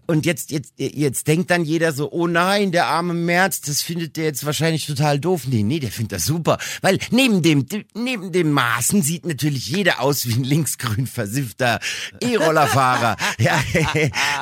Und 0.05 0.25
jetzt, 0.25 0.51
jetzt, 0.51 0.73
jetzt 0.77 1.27
denkt 1.27 1.49
dann 1.51 1.63
jeder 1.65 1.91
so, 1.93 2.11
oh 2.11 2.27
nein, 2.27 2.71
der 2.71 2.87
arme 2.87 3.13
Merz, 3.13 3.61
das 3.61 3.81
findet 3.81 4.17
der 4.17 4.25
jetzt 4.25 4.45
wahrscheinlich 4.45 4.85
total 4.85 5.19
doof. 5.19 5.43
Nee, 5.47 5.63
nee, 5.63 5.79
der 5.79 5.91
findet 5.91 6.13
das 6.13 6.25
super. 6.25 6.57
Weil 6.81 6.99
neben 7.11 7.41
dem, 7.41 7.65
neben 7.93 8.31
dem 8.31 8.51
Maßen 8.51 9.01
sieht 9.01 9.25
natürlich 9.25 9.67
jeder 9.67 9.99
aus 10.01 10.27
wie 10.27 10.33
ein 10.33 10.43
linksgrün 10.43 11.07
versiffter 11.07 11.79
E-Rollerfahrer. 12.21 13.17
ja, 13.39 13.59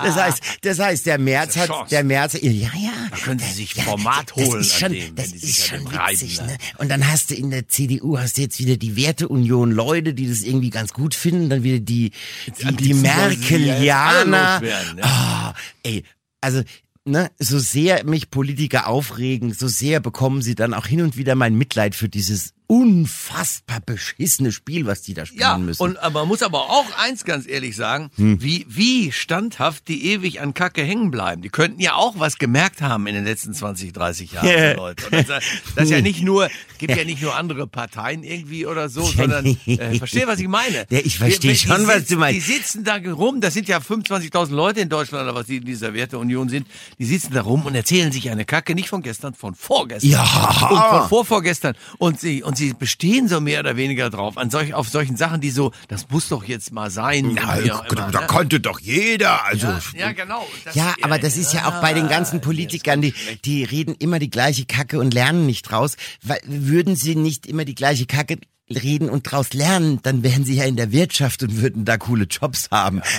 das 0.04 0.16
heißt, 0.16 0.44
das 0.62 0.80
heißt, 0.80 1.06
der 1.06 1.20
ist 1.20 1.58
hat, 1.58 1.92
der 1.92 2.04
Merz, 2.04 2.34
ja, 2.42 2.50
ja. 2.50 2.70
Da 3.12 3.18
können 3.18 3.40
sie 3.40 3.54
sich 3.54 3.76
Format 3.76 4.36
holen 4.36 4.52
Das 4.52 4.68
ist 4.68 4.80
schon, 4.80 4.92
dem, 4.92 5.16
das 5.16 5.32
ist 5.32 5.66
schon 5.68 5.88
reiben, 5.88 6.22
witzig, 6.22 6.42
ne? 6.42 6.48
ne? 6.48 6.58
Und 6.78 6.90
dann 6.90 7.10
hast 7.10 7.32
du 7.32 7.36
in 7.36 7.50
der 7.50 7.68
CDU 7.68 8.18
hast 8.18 8.38
du 8.38 8.42
jetzt 8.42 8.60
wieder 8.60 8.78
die 8.78 8.96
Werteunion 8.96 9.72
Leute, 9.72 10.14
die 10.14 10.28
das 10.28 10.42
irgendwie 10.42 10.70
ganz 10.70 10.94
gut 10.94 11.16
finden, 11.16 11.50
dann 11.50 11.64
wieder 11.64 11.80
die 11.80 12.12
die, 12.60 12.76
die 12.76 12.90
ja 12.90 12.96
Merkelianer. 12.96 14.54
loswerden, 14.56 14.98
ja. 15.00 15.06
Ah, 15.06 15.54
ey, 15.84 16.04
also 16.42 16.64
Ne, 17.08 17.30
so 17.38 17.60
sehr 17.60 18.04
mich 18.04 18.32
Politiker 18.32 18.88
aufregen, 18.88 19.54
so 19.54 19.68
sehr 19.68 20.00
bekommen 20.00 20.42
sie 20.42 20.56
dann 20.56 20.74
auch 20.74 20.88
hin 20.88 21.04
und 21.04 21.18
wieder 21.18 21.36
mein 21.36 21.54
Mitleid 21.54 21.94
für 21.94 22.10
dieses 22.10 22.56
unfassbar 22.76 23.80
beschissene 23.86 24.52
Spiel, 24.52 24.86
was 24.86 25.02
die 25.02 25.14
da 25.14 25.26
spielen 25.26 25.42
Ja, 25.42 25.58
müssen. 25.58 25.82
und 25.82 25.98
man 26.14 26.28
muss 26.28 26.42
aber 26.42 26.62
auch 26.70 26.86
eins 27.04 27.26
ganz 27.26 27.48
ehrlich 27.48 27.76
sagen, 27.76 28.10
Hm. 28.16 28.42
wie, 28.42 28.66
wie 28.70 29.12
standhaft 29.12 29.88
die 29.88 30.12
ewig 30.12 30.42
an 30.42 30.54
Kacke 30.54 30.84
hängen 30.84 31.12
bleiben. 31.12 31.42
Die 31.42 31.50
könnten 31.50 31.80
ja 31.82 31.96
auch 31.96 32.20
was 32.20 32.38
gemerkt 32.38 32.82
haben 32.82 33.08
in 33.08 33.16
den 33.16 33.26
letzten 33.26 33.54
20, 33.54 33.94
30 33.94 34.32
Jahren, 34.34 34.48
Ja. 34.48 34.70
die 34.72 34.76
Leute. 34.78 35.06
Und 35.06 35.14
das, 35.30 35.44
das 35.76 35.84
ist 35.86 35.90
ja 35.92 36.02
nicht 36.02 36.22
nur, 36.22 36.50
gibt 36.78 36.96
ja 36.96 37.04
nicht 37.04 37.22
nur 37.22 37.36
andere 37.36 37.68
Parteien 37.68 38.24
irgendwie 38.24 38.66
oder 38.66 38.90
so, 38.90 39.04
sondern, 39.04 39.46
äh, 39.66 39.98
verstehe, 39.98 40.28
was 40.28 40.40
ich 40.40 40.48
meine? 40.48 40.86
Ja, 40.90 41.00
ich 41.04 41.18
verstehe 41.18 41.54
Die- 41.54 41.60
die 41.60 41.68
schon, 41.68 41.88
was 41.88 42.06
du 42.06 42.18
meinst. 42.18 42.48
Die 42.48 42.54
sitzen 42.54 42.84
da 42.84 42.96
rum, 42.98 43.42
das 43.42 43.54
sind 43.54 43.68
ja 43.68 43.80
25.000 43.80 44.56
Leute 44.56 44.82
in 44.82 44.90
Deutschland 44.90 45.24
oder 45.24 45.36
was 45.36 45.48
die 45.48 45.58
in 45.58 45.66
dieser 45.66 45.94
Werteunion 45.94 46.50
sind, 46.50 46.68
die 47.00 47.06
sitzen 47.06 47.34
da 47.34 47.42
rum 47.42 47.66
und 47.66 47.76
erzählen 47.76 48.12
sich 48.12 48.30
eine 48.30 48.46
Kacke, 48.46 48.76
nicht 48.76 48.90
von 48.90 49.02
gestern, 49.02 49.34
von 49.34 49.56
vorgestern. 49.56 50.10
Ja. 50.12 50.68
Und 50.70 51.00
von 51.00 51.10
vorvorgestern. 51.10 51.76
Und 51.98 52.20
sie, 52.20 52.44
und 52.44 52.58
sie 52.58 52.65
bestehen 52.74 53.28
so 53.28 53.40
mehr 53.42 53.60
oder 53.60 53.78
weniger 53.78 54.10
drauf, 54.10 54.38
an 54.38 54.50
solch, 54.50 54.74
auf 54.74 54.90
solchen 54.90 55.18
Sachen, 55.18 55.42
die 55.42 55.52
so, 55.52 55.72
das 55.88 56.10
muss 56.10 56.30
doch 56.30 56.44
jetzt 56.44 56.72
mal 56.72 56.90
sein. 56.90 57.32
Ja, 57.32 57.64
wie 57.64 57.72
auch 57.72 57.86
immer, 57.86 58.12
da 58.12 58.22
ne? 58.22 58.28
konnte 58.28 58.60
doch 58.60 58.80
jeder, 58.80 59.46
also 59.46 59.68
ja, 59.68 59.80
ja, 59.98 60.12
genau. 60.12 60.48
Das- 60.64 60.76
Ja, 60.76 60.94
aber 61.02 61.20
das 61.20 61.38
ist 61.38 61.54
ja 61.54 61.68
auch 61.68 61.82
bei 61.82 61.94
den 61.94 62.08
ganzen 62.08 62.42
Politikern, 62.42 63.02
die, 63.02 63.14
die 63.46 63.64
reden 63.64 63.96
immer 64.00 64.20
die 64.20 64.30
gleiche 64.30 64.66
Kacke 64.66 65.00
und 65.00 65.14
lernen 65.14 65.46
nicht 65.46 65.64
draus. 65.64 65.96
Weil, 66.22 66.40
würden 66.46 66.96
sie 66.96 67.16
nicht 67.16 67.46
immer 67.46 67.66
die 67.66 67.76
gleiche 67.76 68.06
Kacke 68.06 68.38
reden 68.70 69.10
und 69.10 69.24
draus 69.32 69.54
lernen, 69.54 70.00
dann 70.02 70.24
wären 70.24 70.44
sie 70.44 70.56
ja 70.56 70.64
in 70.66 70.76
der 70.76 70.92
Wirtschaft 70.92 71.44
und 71.44 71.62
würden 71.62 71.86
da 71.86 71.98
coole 71.98 72.26
Jobs 72.26 72.70
haben. 72.72 73.02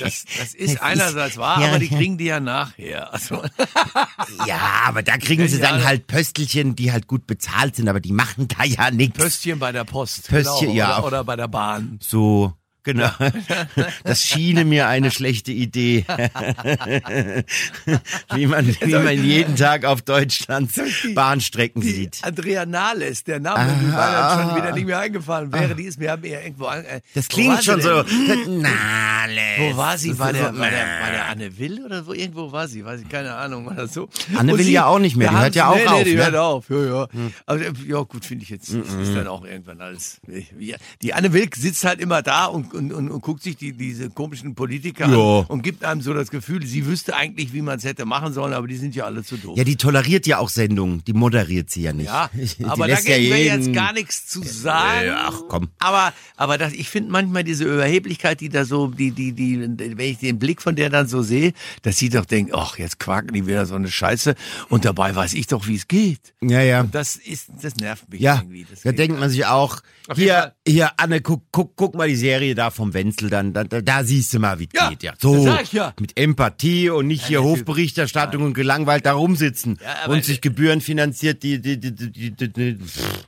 Das, 0.00 0.24
das 0.38 0.54
ist 0.54 0.80
einerseits 0.82 1.36
wahr, 1.36 1.60
ja, 1.60 1.68
aber 1.68 1.78
die 1.78 1.86
ja. 1.86 1.96
kriegen 1.96 2.16
die 2.18 2.24
ja 2.24 2.40
nachher. 2.40 3.12
Also, 3.12 3.42
Ja, 4.46 4.82
aber 4.86 5.02
da 5.02 5.16
kriegen 5.18 5.46
sie 5.48 5.58
dann 5.60 5.80
Ja. 5.80 5.86
halt 5.86 6.06
Pöstelchen, 6.06 6.76
die 6.76 6.92
halt 6.92 7.06
gut 7.06 7.26
bezahlt 7.26 7.76
sind, 7.76 7.88
aber 7.88 8.00
die 8.00 8.12
machen 8.12 8.48
da 8.48 8.64
ja 8.64 8.90
nichts. 8.90 9.18
Pöstchen 9.18 9.58
bei 9.58 9.72
der 9.72 9.84
Post. 9.84 10.28
Pöstchen, 10.28 10.68
genau, 10.68 10.74
ja. 10.74 10.98
Oder, 10.98 11.06
oder 11.06 11.24
bei 11.24 11.36
der 11.36 11.48
Bahn. 11.48 11.98
So, 12.02 12.52
genau. 12.82 13.10
Das 14.04 14.22
schiene 14.24 14.64
mir 14.64 14.88
eine 14.88 15.10
schlechte 15.10 15.52
Idee. 15.52 16.04
wie 18.34 18.46
man, 18.46 18.66
wie 18.80 18.94
man 18.94 19.24
jeden 19.24 19.56
Tag 19.56 19.84
auf 19.84 20.02
Deutschlands 20.02 20.80
Bahnstrecken 21.14 21.82
Die 21.82 21.90
sieht. 21.90 22.18
Andrea 22.22 22.66
Nahles, 22.66 23.24
der 23.24 23.40
Name, 23.40 23.74
die 23.80 23.92
war 23.92 24.12
dann 24.12 24.48
schon 24.48 24.56
wieder 24.56 24.72
nicht 24.72 24.86
mehr 24.86 24.98
eingefallen 24.98 25.52
wäre. 25.52 25.74
Die 25.74 25.84
ist 25.84 25.98
mir 25.98 26.18
eher 26.22 26.44
irgendwo 26.44 26.66
an, 26.66 26.84
äh, 26.84 27.00
Das 27.14 27.28
klingt 27.28 27.54
war 27.54 27.62
schon 27.62 27.80
so. 27.80 28.02
Nahles. 28.50 29.40
Wo 29.58 29.76
war 29.76 29.98
sie? 29.98 30.10
Das 30.10 30.18
War 30.18 30.32
der, 30.32 30.56
war, 30.58 30.70
der, 30.70 30.86
war 31.00 31.10
der 31.10 31.28
Anne 31.28 31.58
Will 31.58 31.84
oder 31.84 32.06
wo? 32.06 32.12
Irgendwo 32.12 32.52
war 32.52 32.68
sie, 32.68 32.84
weiß 32.84 33.00
ich, 33.02 33.08
keine 33.08 33.34
Ahnung 33.34 33.66
oder 33.66 33.86
so. 33.88 34.08
Anne 34.36 34.52
Und 34.52 34.58
Will 34.58 34.66
sie- 34.66 34.72
ja 34.72 34.86
auch 34.86 34.98
nicht 34.98 35.16
mehr, 35.16 35.30
die 35.30 35.36
hört 35.36 35.54
ja 35.54 35.68
auch 35.68 35.76
nee, 35.76 35.86
auf, 35.86 35.98
Nee, 35.98 36.04
die 36.04 36.14
ne? 36.16 36.24
hört 36.24 36.36
auf, 36.36 36.70
ja, 36.70 36.84
ja. 36.84 37.08
Aber 37.46 37.60
äh, 37.60 37.72
ja, 37.86 38.00
gut, 38.02 38.24
finde 38.24 38.44
ich 38.44 38.50
jetzt. 38.50 38.68
Ist 38.70 39.14
dann 39.14 39.26
auch 39.26 39.44
irgendwann 39.44 39.80
alles. 39.80 40.20
Die 41.02 41.14
Anne 41.14 41.32
Will 41.32 41.48
sitzt 41.54 41.84
halt 41.84 42.00
immer 42.00 42.22
da 42.22 42.46
und, 42.46 42.69
und, 42.74 42.92
und, 42.92 43.10
und 43.10 43.20
guckt 43.22 43.42
sich 43.42 43.56
die, 43.56 43.72
diese 43.72 44.10
komischen 44.10 44.54
Politiker 44.54 45.06
Ja. 45.08 45.40
an 45.40 45.46
und 45.46 45.62
gibt 45.62 45.84
einem 45.84 46.00
so 46.02 46.12
das 46.14 46.30
Gefühl, 46.30 46.64
sie 46.66 46.86
wüsste 46.86 47.14
eigentlich, 47.16 47.52
wie 47.52 47.62
man 47.62 47.78
es 47.78 47.84
hätte 47.84 48.04
machen 48.04 48.32
sollen, 48.32 48.52
aber 48.52 48.66
die 48.66 48.76
sind 48.76 48.94
ja 48.94 49.04
alle 49.04 49.22
zu 49.24 49.36
doof. 49.36 49.56
Ja, 49.56 49.64
die 49.64 49.76
toleriert 49.76 50.26
ja 50.26 50.38
auch 50.38 50.48
Sendungen, 50.48 51.02
die 51.04 51.12
moderiert 51.12 51.70
sie 51.70 51.82
ja 51.82 51.92
nicht. 51.92 52.06
Ja, 52.06 52.30
aber 52.64 52.86
da 52.88 52.94
lässt 52.94 53.08
ja 53.08 53.16
wir 53.16 53.36
jeden- 53.38 53.62
jetzt 53.64 53.72
gar 53.72 53.92
nichts 53.92 54.26
zu 54.26 54.42
sagen. 54.42 55.06
Ja, 55.06 55.28
ach, 55.30 55.40
komm. 55.48 55.68
Aber, 55.78 56.12
aber 56.36 56.58
das, 56.58 56.72
ich 56.72 56.88
finde 56.88 57.10
manchmal 57.10 57.44
diese 57.44 57.64
Überheblichkeit, 57.64 58.40
die 58.40 58.48
da 58.48 58.64
so, 58.64 58.88
die, 58.88 59.10
die, 59.10 59.32
die, 59.32 59.60
wenn 59.60 59.98
ich 60.00 60.18
den 60.18 60.38
Blick 60.38 60.62
von 60.62 60.76
der 60.76 60.90
dann 60.90 61.06
so 61.08 61.22
sehe, 61.22 61.52
dass 61.82 61.96
sie 61.96 62.08
doch 62.08 62.24
denkt, 62.24 62.52
ach, 62.54 62.78
jetzt 62.78 62.98
quaken 62.98 63.32
die 63.34 63.46
wieder 63.46 63.66
so 63.66 63.74
eine 63.74 63.90
Scheiße 63.90 64.34
und 64.68 64.84
dabei 64.84 65.14
weiß 65.14 65.34
ich 65.34 65.46
doch, 65.46 65.66
wie 65.66 65.74
es 65.76 65.88
geht. 65.88 66.34
Ja, 66.40 66.60
ja. 66.62 66.82
Das 66.84 67.16
ist, 67.16 67.48
das 67.62 67.76
nervt 67.76 68.08
mich 68.10 68.20
Ja, 68.20 68.36
irgendwie. 68.36 68.62
da 68.64 68.68
deswegen. 68.72 68.96
denkt 68.96 69.20
man 69.20 69.30
sich 69.30 69.44
auch, 69.46 69.80
Auf 70.08 70.16
hier, 70.18 70.54
hier, 70.66 70.90
Anne, 70.98 71.20
guck, 71.20 71.42
guck, 71.52 71.76
guck 71.76 71.94
mal 71.94 72.08
die 72.08 72.16
Serie 72.16 72.54
da 72.60 72.70
vom 72.70 72.92
Wenzel, 72.92 73.30
dann, 73.30 73.52
da, 73.54 73.64
da, 73.64 74.04
siehst 74.04 74.34
du 74.34 74.38
mal, 74.38 74.58
wie 74.58 74.64
es 74.64 74.78
Ja, 74.78 74.90
geht, 74.90 75.02
ja. 75.02 75.14
So, 75.18 75.48
ja. 75.72 75.94
mit 75.98 76.18
Empathie 76.18 76.90
und 76.90 77.06
nicht 77.06 77.26
hier 77.26 77.42
Hofberichterstattung 77.42 78.42
und 78.42 78.54
gelangweilt 78.54 79.06
da 79.06 79.12
rumsitzen 79.14 79.78
und 80.06 80.24
sich 80.24 80.42
Gebühren 80.42 80.82
finanziert, 80.82 81.42
die, 81.42 81.60
die, 81.60 81.80
die, 81.80 82.32
die, 82.32 82.78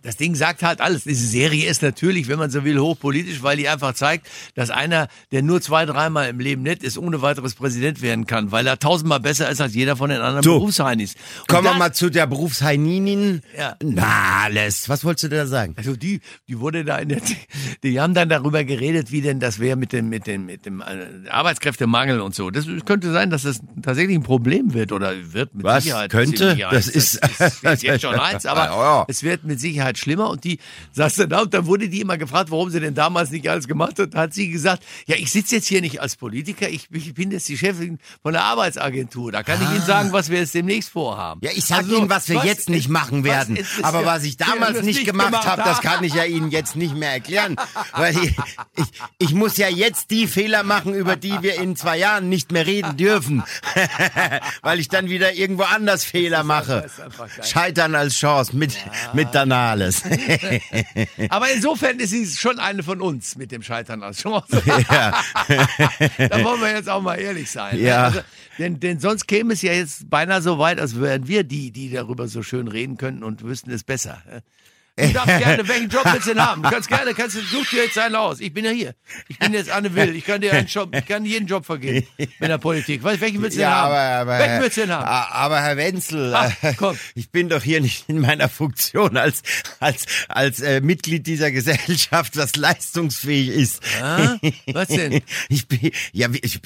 Das 0.03 0.17
Ding 0.19 0.35
sagt 0.35 0.63
halt 0.63 0.81
alles. 0.83 1.05
Diese 1.05 1.27
Serie 1.27 1.67
ist 1.67 1.81
natürlich, 1.83 2.29
wenn 2.29 2.39
man 2.39 2.51
so 2.51 2.65
will, 2.65 2.79
hochpolitisch, 2.79 3.43
weil 3.43 3.57
die 3.57 3.69
einfach 3.69 3.95
zeigt, 3.95 4.27
dass 4.55 4.69
einer, 4.69 5.09
der 5.31 5.43
nur 5.43 5.63
zwei, 5.63 5.87
dreimal 5.87 6.29
im 6.29 6.39
Leben 6.39 6.63
nett 6.63 6.83
ist, 6.83 6.99
ohne 6.99 7.23
weiteres 7.23 7.55
Präsident 7.55 8.03
werden 8.03 8.27
kann, 8.27 8.53
weil 8.53 8.67
er 8.67 8.79
tausendmal 8.79 9.21
besser 9.21 9.49
ist 9.49 9.61
als 9.63 9.75
jeder 9.75 9.97
von 9.97 10.11
den 10.11 10.21
anderen 10.21 10.43
So. 10.43 10.59
Berufsheinis. 10.59 11.15
Und 11.41 11.49
Kommen 11.49 11.65
wir 11.65 11.75
mal 11.75 11.93
zu 11.95 12.11
der 12.11 12.27
Berufsheininin. 12.27 13.41
Ja. 13.57 13.77
Na, 13.83 14.43
alles. 14.45 14.91
Was 14.91 15.05
wolltest 15.05 15.25
du 15.25 15.29
da 15.31 15.47
sagen? 15.47 15.75
Also 15.79 15.97
die, 15.97 16.21
die 16.49 16.61
wurde 16.61 16.85
da 16.85 16.99
in 16.99 17.09
der, 17.09 17.23
die 17.83 17.99
haben 17.99 18.13
dann 18.13 18.29
darüber 18.29 18.65
geredet, 18.65 19.11
wie 19.11 19.22
denn 19.23 19.41
das 19.41 19.59
wäre 19.59 19.77
mit 19.77 19.93
dem, 19.93 20.09
mit 20.09 20.27
dem, 20.27 20.47
mit 20.47 20.67
dem 20.67 20.81
äh, 20.81 21.29
Arbeitskräftemangel 21.31 22.21
und 22.21 22.35
so. 22.35 22.51
Das 22.51 22.67
könnte 22.85 23.13
sein, 23.13 23.31
dass 23.31 23.43
das 23.43 23.61
tatsächlich 23.83 24.17
ein 24.17 24.23
Problem 24.23 24.75
wird 24.75 24.93
oder 24.93 25.13
wird 25.33 25.55
mit 25.55 25.65
Was? 25.65 25.85
Sicherheit. 25.85 26.11
Könnte? 26.11 26.51
Sicherheit. 26.53 26.77
Das 26.77 26.89
ist- 26.89 27.21
das 27.41 27.63
ist 27.75 27.83
jetzt 27.83 28.03
schon 28.03 28.15
eins, 28.19 28.47
aber 28.47 28.65
Ja, 28.67 28.83
ja. 29.01 29.05
es 29.09 29.23
wird 29.23 29.45
mit 29.45 29.61
Sicherheit 29.61 29.99
schlimmer. 29.99 30.31
Und 30.31 30.45
die 30.45 30.59
saß 30.93 31.15
dann 31.17 31.31
da 31.31 31.43
und 31.43 31.55
dann 31.55 31.67
wurde 31.67 31.89
die 31.89 32.01
immer 32.01 32.19
gefragt, 32.19 32.51
warum 32.51 32.71
sie 32.71 32.81
denn 32.81 32.95
damals 32.95 33.31
nicht 33.31 33.49
alles 33.49 33.67
gemacht 33.69 33.99
hat. 33.99 34.15
Da 34.15 34.19
hat 34.21 34.35
sie 34.35 34.51
gesagt, 34.51 34.83
ja, 35.07 35.17
ich 35.17 35.31
sitze 35.31 35.57
jetzt 35.57 35.67
hier 35.69 35.81
nicht 35.81 36.01
als 36.01 36.17
Politiker, 36.17 36.69
ich, 36.69 36.89
ich 36.93 37.15
bin 37.15 37.31
jetzt 37.31 37.49
die 37.49 37.57
Chefin 37.59 37.99
von 38.23 38.33
der 38.33 38.45
Arbeitsagentur. 38.45 39.33
Da 39.33 39.43
kann 39.43 39.61
ich 39.63 39.69
Ihnen 39.71 39.83
sagen, 39.87 40.13
was 40.13 40.31
wir 40.31 40.39
jetzt 40.39 40.55
demnächst 40.55 40.91
vorhaben. 40.91 41.41
Ja, 41.43 41.51
ich 41.55 41.65
sag 41.65 41.79
Also, 41.79 41.97
Ihnen, 41.97 42.11
was 42.11 42.29
wir 42.29 42.37
was 42.37 42.45
jetzt 42.45 42.69
nicht 42.69 42.87
ist- 42.87 42.91
machen 42.91 43.25
was 43.25 43.31
werden. 43.31 43.57
ist- 43.57 43.83
Aber 43.85 44.05
was 44.05 44.25
ich 44.25 44.37
damals 44.37 44.77
das 44.77 44.85
nicht 44.85 45.05
gemacht 45.05 45.23
gemacht 45.29 45.47
habe, 45.47 45.63
das 45.63 45.81
kann 45.81 46.03
ich 46.05 46.15
ja 46.15 46.25
Ihnen 46.25 46.51
jetzt 46.51 46.77
nicht 46.77 46.95
mehr 46.97 47.11
erklären. 47.13 47.57
Weil 47.95 48.15
ich, 48.23 48.37
ich, 48.77 48.85
ich 49.19 49.33
muss 49.33 49.57
ja 49.57 49.69
jetzt 49.69 50.11
die 50.11 50.27
Fehler 50.27 50.63
machen, 50.63 50.95
über 50.95 51.17
die 51.17 51.43
wir 51.43 51.61
in 51.61 51.77
zwei 51.77 51.99
Jahren 51.99 52.29
nicht 52.29 52.53
mehr 52.53 52.67
reden 52.67 52.97
dürfen. 52.97 53.43
Weil 54.63 54.81
ich 54.81 54.89
dann 54.89 55.09
wieder 55.09 55.33
irgendwo 55.35 55.63
anders 55.65 56.05
Fehler 56.05 56.45
mache. 56.45 56.91
Scheitern 57.43 57.95
als 57.95 58.15
Chance 58.15 58.57
mit, 58.57 58.77
mit 59.13 59.35
Danales. 59.35 60.03
Aber 61.29 61.51
insofern 61.51 61.99
ist 62.01 62.11
sie 62.11 62.27
schon 62.27 62.59
eine 62.59 62.83
von 62.83 63.01
uns 63.01 63.37
mit 63.37 63.53
dem 63.53 63.63
Scheitern 63.63 64.03
als 64.03 64.19
Chance. 64.19 64.63
ja. 64.67 65.23
da 66.19 66.45
wollen 66.45 66.61
wir 66.61 66.73
jetzt 66.73 66.89
auch 66.89 67.03
mal 67.03 67.17
ehrlich 67.17 67.51
sein. 67.51 67.77
ne? 67.77 67.83
Ja. 67.83 68.05
Also, 68.05 68.21
denn, 68.59 68.81
denn 68.81 69.01
sonst 69.01 69.27
käme 69.27 69.55
es 69.55 69.63
ja 69.63 69.73
jetzt 69.73 70.11
beinahe 70.11 70.43
so 70.43 70.59
weit, 70.59 70.79
als 70.79 71.01
wären 71.01 71.27
wir 71.27 71.45
die, 71.45 71.71
die 71.71 71.91
darüber 71.91 72.29
so 72.29 72.43
schön 72.43 72.69
reden 72.69 72.97
könnten 72.97 73.23
und 73.23 73.43
wüssten 73.43 73.71
es 73.71 73.85
besser. 73.85 74.23
Du 74.95 75.11
darfst 75.13 75.39
gerne, 75.39 75.67
welchen 75.69 75.89
Job 75.89 76.05
willst 76.05 76.27
du 76.27 76.35
denn 76.35 76.45
haben? 76.45 76.63
Du 76.63 76.69
kannst 76.71 76.89
gerne, 76.89 77.15
kannst 77.15 77.37
du, 77.37 77.41
such 77.41 77.71
dir 77.71 77.85
jetzt 77.85 77.97
einen 77.99 78.15
aus. 78.15 78.41
Ich 78.41 78.53
bin 78.53 78.65
ja 78.67 78.71
hier. 78.73 78.95
Ich 79.29 79.39
bin 79.39 79.55
jetzt 79.55 79.71
Anne 79.71 79.95
Will. 79.95 80.15
Ich 80.15 80.25
kann 80.27 80.43
dir 80.43 80.53
einen 80.53 80.67
Job, 80.67 80.95
ich 80.95 81.07
kann 81.07 81.25
jeden 81.25 81.47
Job 81.47 81.65
vergeben 81.65 82.07
in 82.19 82.49
der 82.49 82.59
Politik. 82.59 83.03
Was, 83.03 83.19
welchen 83.21 83.41
willst 83.41 83.57
du 83.57 83.61
denn 83.61 83.69
Ja, 83.71 83.75
haben? 83.77 83.93
aber, 83.93 84.33
aber, 84.33 84.39
welchen 84.39 84.61
willst 84.63 84.77
du 84.77 84.81
denn 84.83 84.91
haben? 84.91 85.05
aber 85.07 85.61
Herr 85.63 85.77
Wenzel, 85.79 86.35
Ah, 86.35 86.53
äh, 86.61 86.75
komm. 86.75 86.99
ich 87.15 87.31
bin 87.31 87.49
doch 87.49 87.63
hier 87.63 87.81
nicht 87.81 88.05
in 88.09 88.21
meiner 88.21 88.51
Funktion 88.51 89.17
als, 89.17 89.43
als, 89.81 90.05
als 90.29 90.61
äh, 90.61 90.83
Mitglied 90.83 91.27
dieser 91.27 91.51
Gesellschaft, 91.51 92.37
was 92.37 92.57
leistungsfähig 92.57 93.49
ist. 93.49 93.81
Ah, 94.03 94.37
was 94.73 94.89
denn? 94.89 95.23
Ich 95.49 95.69
bin, 95.69 95.91
ja, 96.13 96.29
ich, 96.43 96.61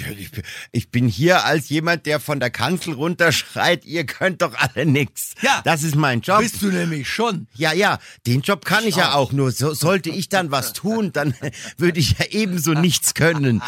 ich 0.73 0.91
bin 0.91 1.09
hier 1.09 1.45
als 1.45 1.69
jemand, 1.69 2.07
der 2.07 2.19
von 2.21 2.41
der 2.41 2.51
Kanzel 2.51 2.95
runterschreit, 2.95 3.85
ihr 3.85 4.05
könnt 4.07 4.43
doch 4.43 4.55
alle 4.55 4.85
nix. 4.87 5.35
Ja. 5.43 5.61
Das 5.65 5.83
ist 5.83 5.95
mein 5.95 6.21
Job. 6.21 6.41
Bist 6.41 6.61
du 6.63 6.69
nämlich 6.69 7.09
schon. 7.09 7.47
Ja, 7.55 7.73
ja, 7.73 7.99
den 8.27 8.41
Job 8.41 8.65
kann 8.65 8.85
ich 8.85 8.97
ja 8.97 9.15
auch. 9.15 9.33
Nur 9.33 9.53
so, 9.53 9.73
sollte 9.75 10.11
ich 10.11 10.29
dann 10.29 10.51
was 10.51 10.73
tun, 10.73 11.13
dann 11.13 11.35
würde 11.79 12.01
ich 12.01 12.19
ja 12.19 12.27
ebenso 12.31 12.73
nichts 12.73 13.15
können. 13.15 13.63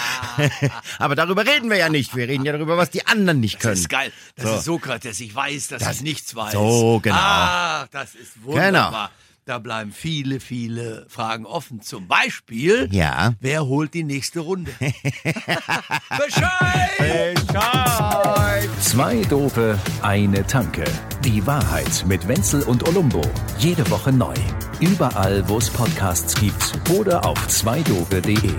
Aber 0.98 1.14
darüber 1.14 1.46
reden 1.46 1.70
wir 1.70 1.76
ja 1.76 1.88
nicht. 1.88 2.14
Wir 2.16 2.28
reden 2.28 2.44
ja 2.44 2.52
darüber, 2.52 2.76
was 2.76 2.90
die 2.90 3.06
anderen 3.06 3.40
nicht 3.40 3.60
können. 3.60 3.72
Das 3.74 3.80
ist 3.80 3.88
geil. 3.88 4.12
Das 4.36 4.46
So. 4.50 4.56
ist 4.56 4.64
Sokrates. 4.64 5.20
Ich 5.20 5.34
weiß, 5.34 5.68
dass 5.68 5.90
ich 5.96 6.00
nichts 6.02 6.34
weiß. 6.34 6.52
so, 6.52 7.00
genau. 7.02 7.16
Ah, 7.16 7.86
das 7.90 8.14
ist 8.14 8.42
wunderbar. 8.42 9.10
Da 9.48 9.58
bleiben 9.58 9.92
viele, 9.92 10.40
viele 10.40 11.06
Fragen 11.08 11.46
offen. 11.46 11.80
Zum 11.80 12.06
Beispiel, 12.06 12.86
Ja. 12.92 13.32
wer 13.40 13.64
holt 13.64 13.94
die 13.94 14.04
nächste 14.04 14.40
Runde? 14.40 14.70
Bescheid! 16.10 17.34
Zwei 18.82 19.22
Dope, 19.22 19.78
eine 20.02 20.46
Tanke. 20.46 20.84
Die 21.24 21.46
Wahrheit 21.46 22.04
mit 22.06 22.28
Wenzel 22.28 22.62
und 22.64 22.86
Olumbo. 22.86 23.22
Jede 23.58 23.88
Woche 23.90 24.12
neu. 24.12 24.34
Überall, 24.80 25.48
wo 25.48 25.56
es 25.56 25.70
Podcasts 25.70 26.34
gibt 26.34 26.74
oder 26.90 27.24
auf 27.24 27.48
zweidope.de. 27.48 28.52